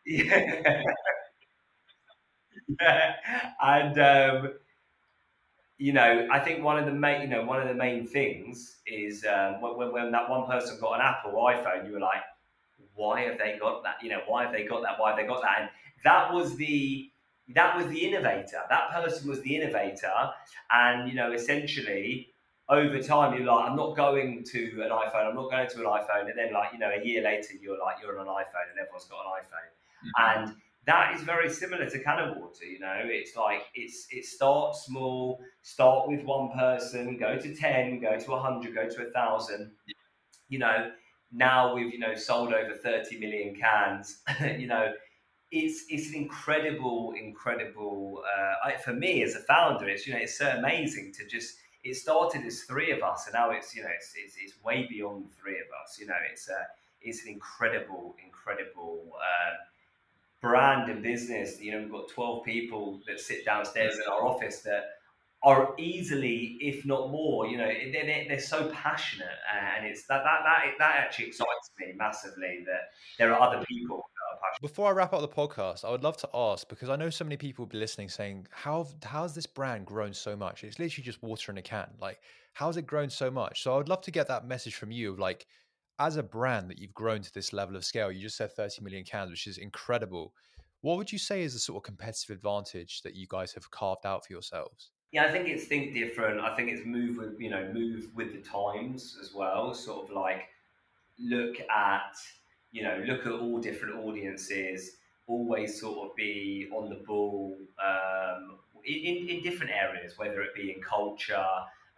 yeah. 0.07 0.83
yeah. 2.81 3.15
And 3.61 3.99
um, 3.99 4.53
you 5.79 5.93
know, 5.93 6.29
I 6.31 6.39
think 6.41 6.63
one 6.63 6.79
of 6.79 6.85
the 6.85 6.93
main, 6.93 7.23
you 7.23 7.29
know, 7.29 7.45
one 7.45 7.61
of 7.61 7.69
the 7.69 7.75
main 7.75 8.07
things 8.07 8.79
is 8.87 9.25
um, 9.25 9.61
when, 9.63 9.93
when 9.93 10.11
that 10.13 10.29
one 10.29 10.47
person 10.47 10.79
got 10.81 10.95
an 10.95 11.01
Apple 11.01 11.33
iPhone, 11.33 11.87
you 11.87 11.95
were 11.95 12.01
like, 12.01 12.21
why 12.95 13.23
have 13.23 13.39
they 13.39 13.57
got 13.59 13.83
that? 13.85 13.97
You 14.03 14.11
know, 14.11 14.21
why 14.27 14.45
have 14.45 14.53
they 14.53 14.65
got 14.65 14.83
that? 14.83 14.99
Why 14.99 15.11
have 15.11 15.19
they 15.19 15.27
got 15.27 15.41
that? 15.43 15.61
And 15.61 15.71
that 16.05 16.33
was 16.33 16.57
the 16.57 17.11
that 17.55 17.77
was 17.77 17.87
the 17.89 17.99
innovator. 17.99 18.61
That 18.69 18.91
person 18.93 19.29
was 19.29 19.41
the 19.43 19.57
innovator, 19.57 20.13
and 20.71 21.09
you 21.09 21.15
know, 21.15 21.33
essentially, 21.33 22.33
over 22.69 23.01
time, 23.03 23.37
you're 23.37 23.47
like, 23.47 23.71
I'm 23.71 23.77
not 23.77 23.97
going 23.97 24.45
to 24.45 24.83
an 24.83 24.91
iPhone. 24.91 25.29
I'm 25.29 25.35
not 25.35 25.51
going 25.51 25.69
to 25.69 25.79
an 25.79 25.87
iPhone, 25.87 26.29
and 26.29 26.39
then 26.39 26.53
like, 26.53 26.73
you 26.73 26.79
know, 26.79 26.91
a 26.91 27.05
year 27.05 27.23
later, 27.23 27.55
you're 27.61 27.79
like, 27.79 27.97
you're 28.03 28.19
on 28.19 28.27
an 28.27 28.33
iPhone, 28.33 28.71
and 28.71 28.79
everyone's 28.81 29.07
got 29.07 29.25
an 29.25 29.43
iPhone, 29.43 29.71
mm-hmm. 30.07 30.49
and 30.49 30.57
that 30.87 31.15
is 31.15 31.23
very 31.23 31.51
similar 31.51 31.89
to 31.89 32.03
CanO 32.03 32.39
Water. 32.39 32.65
You 32.65 32.79
know, 32.79 33.01
it's 33.05 33.37
like 33.37 33.63
it's 33.75 34.07
it 34.11 34.25
starts 34.25 34.85
small, 34.87 35.41
start 35.63 36.09
with 36.09 36.23
one 36.25 36.51
person, 36.57 37.17
go 37.19 37.37
to 37.39 37.55
ten, 37.55 38.01
go 38.01 38.19
to 38.19 38.37
hundred, 38.37 38.75
go 38.75 38.89
to 38.89 39.07
a 39.07 39.11
thousand. 39.11 39.73
You 40.49 40.59
know, 40.61 40.91
now 41.33 41.75
we've 41.75 41.93
you 41.93 41.99
know 41.99 42.15
sold 42.15 42.53
over 42.53 42.75
thirty 42.75 43.19
million 43.19 43.55
cans. 43.55 44.23
you 44.59 44.67
know, 44.67 44.93
it's 45.51 45.85
it's 45.89 46.09
an 46.09 46.15
incredible, 46.15 47.15
incredible. 47.21 48.23
Uh, 48.25 48.71
for 48.79 48.93
me 48.93 49.23
as 49.23 49.35
a 49.35 49.41
founder, 49.41 49.89
it's 49.89 50.07
you 50.07 50.13
know 50.13 50.21
it's 50.21 50.39
so 50.39 50.49
amazing 50.49 51.13
to 51.19 51.27
just. 51.27 51.57
It 51.83 51.95
started 51.95 52.45
as 52.45 52.65
three 52.65 52.91
of 52.91 53.03
us, 53.03 53.27
and 53.27 53.33
now 53.33 53.53
it's 53.53 53.75
you 53.75 53.83
know 53.83 53.89
it's 53.95 54.13
it's, 54.15 54.37
it's 54.39 54.63
way 54.63 54.87
beyond 54.89 55.33
three 55.41 55.59
of 55.59 55.67
us. 55.83 55.99
You 55.99 56.07
know, 56.07 56.15
it's 56.31 56.49
a 56.49 56.55
uh, 56.55 56.65
it's 57.01 57.25
an 57.25 57.33
incredible, 57.33 58.15
incredible. 58.25 59.13
Uh, 59.17 59.55
brand 60.41 60.91
and 60.91 61.03
business. 61.03 61.61
You 61.61 61.73
know, 61.73 61.81
we've 61.81 61.93
got 61.93 62.09
12 62.09 62.45
people 62.45 63.01
that 63.07 63.21
sit 63.21 63.45
downstairs 63.45 63.97
in 63.97 64.11
our 64.11 64.27
office 64.27 64.61
that 64.61 64.85
are 65.43 65.75
easily, 65.79 66.59
if 66.61 66.85
not 66.85 67.11
more, 67.11 67.47
you 67.47 67.57
know, 67.57 67.67
they're, 67.67 68.27
they're 68.29 68.39
so 68.39 68.69
passionate, 68.69 69.27
and 69.77 69.87
it's 69.87 70.07
that 70.07 70.23
that 70.23 70.41
that 70.45 70.65
that 70.79 70.97
actually 70.97 71.29
excites 71.29 71.71
me 71.79 71.95
massively 71.97 72.63
that 72.67 72.91
there 73.19 73.33
are 73.33 73.41
other 73.41 73.65
people. 73.65 74.05
Before 74.61 74.89
I 74.89 74.91
wrap 74.91 75.15
up 75.15 75.23
the 75.23 75.29
podcast, 75.29 75.87
I 75.87 75.91
would 75.91 76.03
love 76.03 76.19
to 76.19 76.29
ask 76.35 76.69
because 76.69 76.91
I 76.91 76.97
know 76.97 77.09
so 77.09 77.25
many 77.25 77.39
people 77.39 77.65
will 77.65 77.71
be 77.71 77.79
listening 77.79 78.11
saying, 78.11 78.47
"How 78.51 78.87
how's 79.03 79.35
this 79.35 79.47
brand 79.47 79.87
grown 79.87 80.13
so 80.13 80.37
much? 80.37 80.65
It's 80.65 80.79
literally 80.79 81.03
just 81.03 81.23
water 81.23 81.51
in 81.51 81.57
a 81.57 81.63
can. 81.63 81.95
Like, 81.99 82.21
how's 82.53 82.77
it 82.77 82.87
grown 82.87 83.09
so 83.09 83.31
much?" 83.31 83.63
So 83.63 83.73
I 83.73 83.79
would 83.79 83.89
love 83.89 84.03
to 84.03 84.11
get 84.11 84.29
that 84.29 84.45
message 84.47 84.75
from 84.75 84.91
you, 84.91 85.13
of 85.13 85.19
like, 85.19 85.47
as 85.99 86.17
a 86.17 86.23
brand 86.23 86.69
that 86.69 86.79
you've 86.79 86.93
grown 86.93 87.23
to 87.23 87.33
this 87.33 87.55
level 87.55 87.75
of 87.75 87.87
scale. 87.87 88.13
You 88.13 88.21
just 88.21 88.37
said 88.37 88.53
30 88.53 88.83
million 88.83 89.03
cans, 89.03 89.31
which 89.31 89.47
is 89.47 89.57
incredible. 89.57 90.35
What 90.83 90.99
would 90.99 91.11
you 91.11 91.19
say 91.19 91.41
is 91.43 91.55
the 91.55 91.59
sort 91.59 91.79
of 91.79 91.85
competitive 91.85 92.37
advantage 92.37 93.01
that 93.01 93.15
you 93.15 93.27
guys 93.31 93.55
have 93.55 93.71
carved 93.71 94.05
out 94.05 94.27
for 94.27 94.33
yourselves? 94.35 94.91
Yeah, 95.13 95.25
I 95.25 95.33
think 95.33 95.49
it's 95.49 95.69
think 95.69 95.95
different. 95.95 96.39
I 96.39 96.55
think 96.55 96.69
it's 96.71 96.85
move 96.85 97.17
with 97.17 97.41
you 97.41 97.49
know 97.49 97.73
move 97.73 98.15
with 98.15 98.35
the 98.35 98.43
times 98.47 99.17
as 99.23 99.33
well. 99.33 99.73
Sort 99.73 100.05
of 100.05 100.15
like 100.15 100.49
look 101.19 101.57
at 101.61 102.15
you 102.73 102.83
know 102.83 103.03
look 103.07 103.27
at 103.27 103.33
all 103.33 103.59
different 103.59 103.97
audiences. 103.97 104.97
Always 105.27 105.81
sort 105.81 106.11
of 106.11 106.17
be 106.17 106.69
on 106.73 106.89
the 106.89 106.97
ball 107.07 107.57
um, 107.85 108.59
in, 108.85 109.29
in 109.29 109.43
different 109.43 109.71
areas, 109.73 110.19
whether 110.19 110.41
it 110.43 110.55
be 110.57 110.73
in 110.73 110.83
culture, 110.83 111.47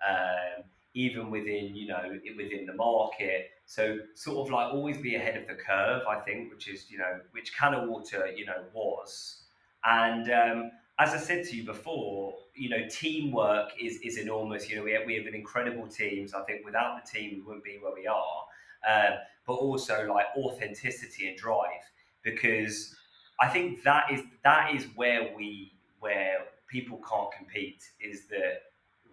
um, 0.06 0.64
even 0.94 1.30
within 1.30 1.74
you 1.74 1.88
know 1.88 2.18
within 2.36 2.66
the 2.66 2.74
market. 2.74 3.50
So 3.64 3.98
sort 4.14 4.46
of 4.46 4.52
like 4.52 4.72
always 4.72 4.98
be 4.98 5.14
ahead 5.14 5.36
of 5.36 5.46
the 5.46 5.54
curve. 5.54 6.02
I 6.08 6.20
think, 6.20 6.52
which 6.52 6.68
is 6.68 6.90
you 6.90 6.98
know 6.98 7.20
which 7.30 7.56
CanO 7.56 7.88
Water 7.88 8.26
you 8.34 8.44
know 8.44 8.64
was, 8.74 9.42
and 9.84 10.30
um, 10.30 10.70
as 10.98 11.14
I 11.14 11.18
said 11.18 11.44
to 11.46 11.56
you 11.56 11.64
before, 11.64 12.34
you 12.54 12.68
know, 12.68 12.86
teamwork 12.90 13.70
is, 13.80 13.98
is 14.02 14.18
enormous. 14.18 14.68
You 14.68 14.76
know, 14.76 14.82
we 14.84 14.92
have, 14.92 15.02
we 15.06 15.16
have 15.16 15.26
an 15.26 15.34
incredible 15.34 15.88
team. 15.88 16.28
So 16.28 16.38
I 16.38 16.42
think 16.42 16.64
without 16.64 17.02
the 17.02 17.18
team, 17.18 17.36
we 17.36 17.40
wouldn't 17.40 17.64
be 17.64 17.78
where 17.80 17.94
we 17.94 18.06
are. 18.06 18.44
Um, 18.88 19.18
but 19.46 19.54
also 19.54 20.06
like 20.12 20.26
authenticity 20.36 21.28
and 21.28 21.36
drive, 21.36 21.82
because 22.22 22.94
I 23.40 23.48
think 23.48 23.82
that 23.84 24.10
is 24.10 24.22
that 24.44 24.74
is 24.74 24.86
where 24.94 25.34
we 25.36 25.72
where 26.00 26.44
people 26.68 27.00
can't 27.08 27.30
compete. 27.32 27.82
Is 28.00 28.26
that 28.28 28.62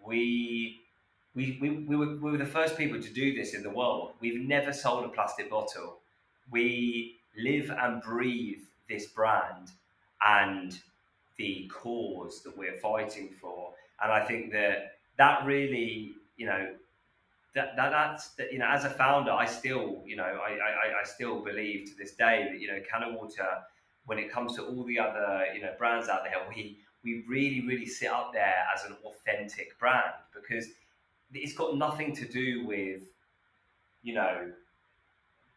we 0.05 0.81
we, 1.35 1.57
we, 1.61 1.69
we, 1.69 1.95
were, 1.95 2.15
we 2.17 2.31
were 2.31 2.37
the 2.37 2.45
first 2.45 2.75
people 2.75 2.99
to 3.01 3.13
do 3.13 3.35
this 3.35 3.53
in 3.53 3.61
the 3.61 3.69
world. 3.69 4.13
We've 4.19 4.41
never 4.41 4.73
sold 4.73 5.05
a 5.05 5.09
plastic 5.09 5.49
bottle. 5.49 5.99
We 6.51 7.19
live 7.37 7.69
and 7.69 8.01
breathe 8.01 8.61
this 8.89 9.05
brand, 9.05 9.69
and 10.27 10.77
the 11.37 11.71
cause 11.73 12.41
that 12.43 12.57
we're 12.57 12.77
fighting 12.77 13.29
for. 13.39 13.73
And 14.01 14.11
I 14.11 14.25
think 14.25 14.51
that 14.51 14.97
that 15.17 15.45
really, 15.45 16.13
you 16.37 16.47
know, 16.47 16.73
that, 17.55 17.75
that 17.75 17.89
that's 17.89 18.29
that, 18.35 18.51
you 18.53 18.59
know, 18.59 18.67
as 18.67 18.85
a 18.85 18.89
founder, 18.89 19.31
I 19.31 19.45
still, 19.45 20.01
you 20.05 20.15
know, 20.15 20.23
I, 20.23 20.51
I, 20.51 21.01
I 21.01 21.03
still 21.03 21.43
believe 21.43 21.89
to 21.89 21.95
this 21.97 22.13
day 22.13 22.47
that 22.51 22.59
you 22.59 22.67
know, 22.67 22.79
CanO 22.79 23.19
Water, 23.19 23.47
when 24.05 24.19
it 24.19 24.31
comes 24.31 24.55
to 24.55 24.63
all 24.63 24.83
the 24.83 24.99
other 24.99 25.45
you 25.53 25.61
know 25.61 25.73
brands 25.77 26.09
out 26.09 26.23
there, 26.23 26.35
we 26.47 26.79
we 27.03 27.23
really 27.27 27.65
really 27.65 27.85
sit 27.85 28.09
up 28.09 28.31
there 28.33 28.65
as 28.75 28.85
an 28.85 28.95
authentic 29.05 29.77
brand 29.79 30.13
because 30.33 30.67
it's 31.33 31.53
got 31.53 31.77
nothing 31.77 32.15
to 32.15 32.27
do 32.27 32.65
with 32.65 33.03
you 34.03 34.13
know 34.13 34.51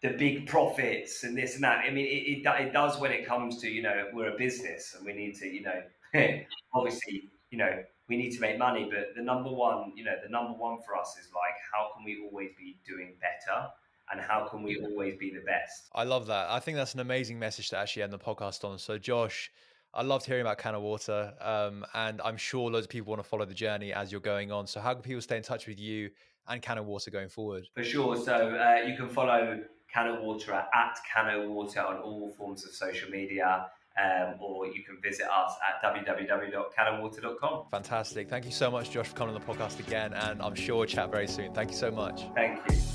the 0.02 0.10
big 0.10 0.48
profits 0.48 1.22
and 1.22 1.36
this 1.38 1.54
and 1.54 1.64
that. 1.64 1.84
I 1.86 1.90
mean, 1.90 2.06
it, 2.06 2.44
it, 2.44 2.46
it 2.46 2.72
does 2.72 2.98
when 2.98 3.12
it 3.12 3.24
comes 3.24 3.58
to, 3.58 3.70
you 3.70 3.82
know, 3.82 4.08
we're 4.12 4.34
a 4.34 4.36
business 4.36 4.94
and 4.96 5.06
we 5.06 5.12
need 5.12 5.36
to, 5.36 5.46
you 5.46 5.62
know, 5.62 5.80
obviously, 6.74 7.30
you 7.50 7.58
know, 7.58 7.84
we 8.08 8.16
need 8.16 8.30
to 8.32 8.40
make 8.40 8.58
money. 8.58 8.88
But 8.90 9.14
the 9.16 9.22
number 9.22 9.50
one, 9.50 9.92
you 9.96 10.04
know, 10.04 10.14
the 10.22 10.30
number 10.30 10.52
one 10.52 10.78
for 10.84 10.96
us 10.96 11.16
is 11.20 11.28
like, 11.34 11.54
how 11.72 11.90
can 11.94 12.04
we 12.04 12.22
always 12.24 12.50
be 12.58 12.78
doing 12.86 13.14
better? 13.20 13.68
And 14.10 14.20
how 14.20 14.46
can 14.46 14.62
we 14.62 14.76
always 14.84 15.16
be 15.16 15.30
the 15.30 15.40
best? 15.40 15.88
I 15.94 16.04
love 16.04 16.26
that. 16.26 16.50
I 16.50 16.60
think 16.60 16.76
that's 16.76 16.94
an 16.94 17.00
amazing 17.00 17.38
message 17.38 17.70
to 17.70 17.78
actually 17.78 18.02
end 18.02 18.12
the 18.12 18.18
podcast 18.18 18.64
on. 18.64 18.78
So, 18.78 18.98
Josh, 18.98 19.50
I 19.94 20.02
loved 20.02 20.26
hearing 20.26 20.42
about 20.42 20.58
CanO 20.58 20.80
Water, 20.80 21.32
um, 21.40 21.86
and 21.94 22.20
I'm 22.22 22.36
sure 22.36 22.70
loads 22.70 22.86
of 22.86 22.90
people 22.90 23.10
want 23.10 23.22
to 23.22 23.28
follow 23.28 23.44
the 23.46 23.54
journey 23.54 23.92
as 23.92 24.10
you're 24.10 24.20
going 24.20 24.50
on. 24.50 24.66
So, 24.66 24.80
how 24.80 24.92
can 24.92 25.02
people 25.02 25.22
stay 25.22 25.36
in 25.36 25.42
touch 25.42 25.66
with 25.66 25.78
you 25.78 26.10
and 26.48 26.60
CanO 26.60 26.82
Water 26.84 27.10
going 27.10 27.28
forward? 27.28 27.68
For 27.74 27.84
sure. 27.84 28.16
So, 28.16 28.34
uh, 28.34 28.86
you 28.86 28.96
can 28.96 29.08
follow 29.08 29.60
CanO 29.94 30.22
Water 30.22 30.52
at 30.52 30.98
CanO 31.14 31.48
Water 31.48 31.80
on 31.80 31.96
all 31.98 32.30
forms 32.36 32.64
of 32.64 32.72
social 32.72 33.10
media. 33.10 33.66
Um, 33.98 34.34
or 34.40 34.66
you 34.66 34.82
can 34.82 34.98
visit 35.02 35.26
us 35.26 35.54
at 35.68 35.82
www.canowater.com. 35.94 37.64
Fantastic. 37.70 38.28
Thank 38.28 38.44
you 38.44 38.50
so 38.50 38.70
much, 38.70 38.90
Josh, 38.90 39.08
for 39.08 39.16
coming 39.16 39.34
on 39.34 39.40
the 39.40 39.46
podcast 39.46 39.80
again. 39.80 40.12
And 40.14 40.40
I'm 40.40 40.54
sure 40.54 40.76
we'll 40.76 40.86
chat 40.86 41.10
very 41.10 41.28
soon. 41.28 41.52
Thank 41.52 41.70
you 41.70 41.76
so 41.76 41.90
much. 41.90 42.22
Thank 42.34 42.60
you. 42.70 42.91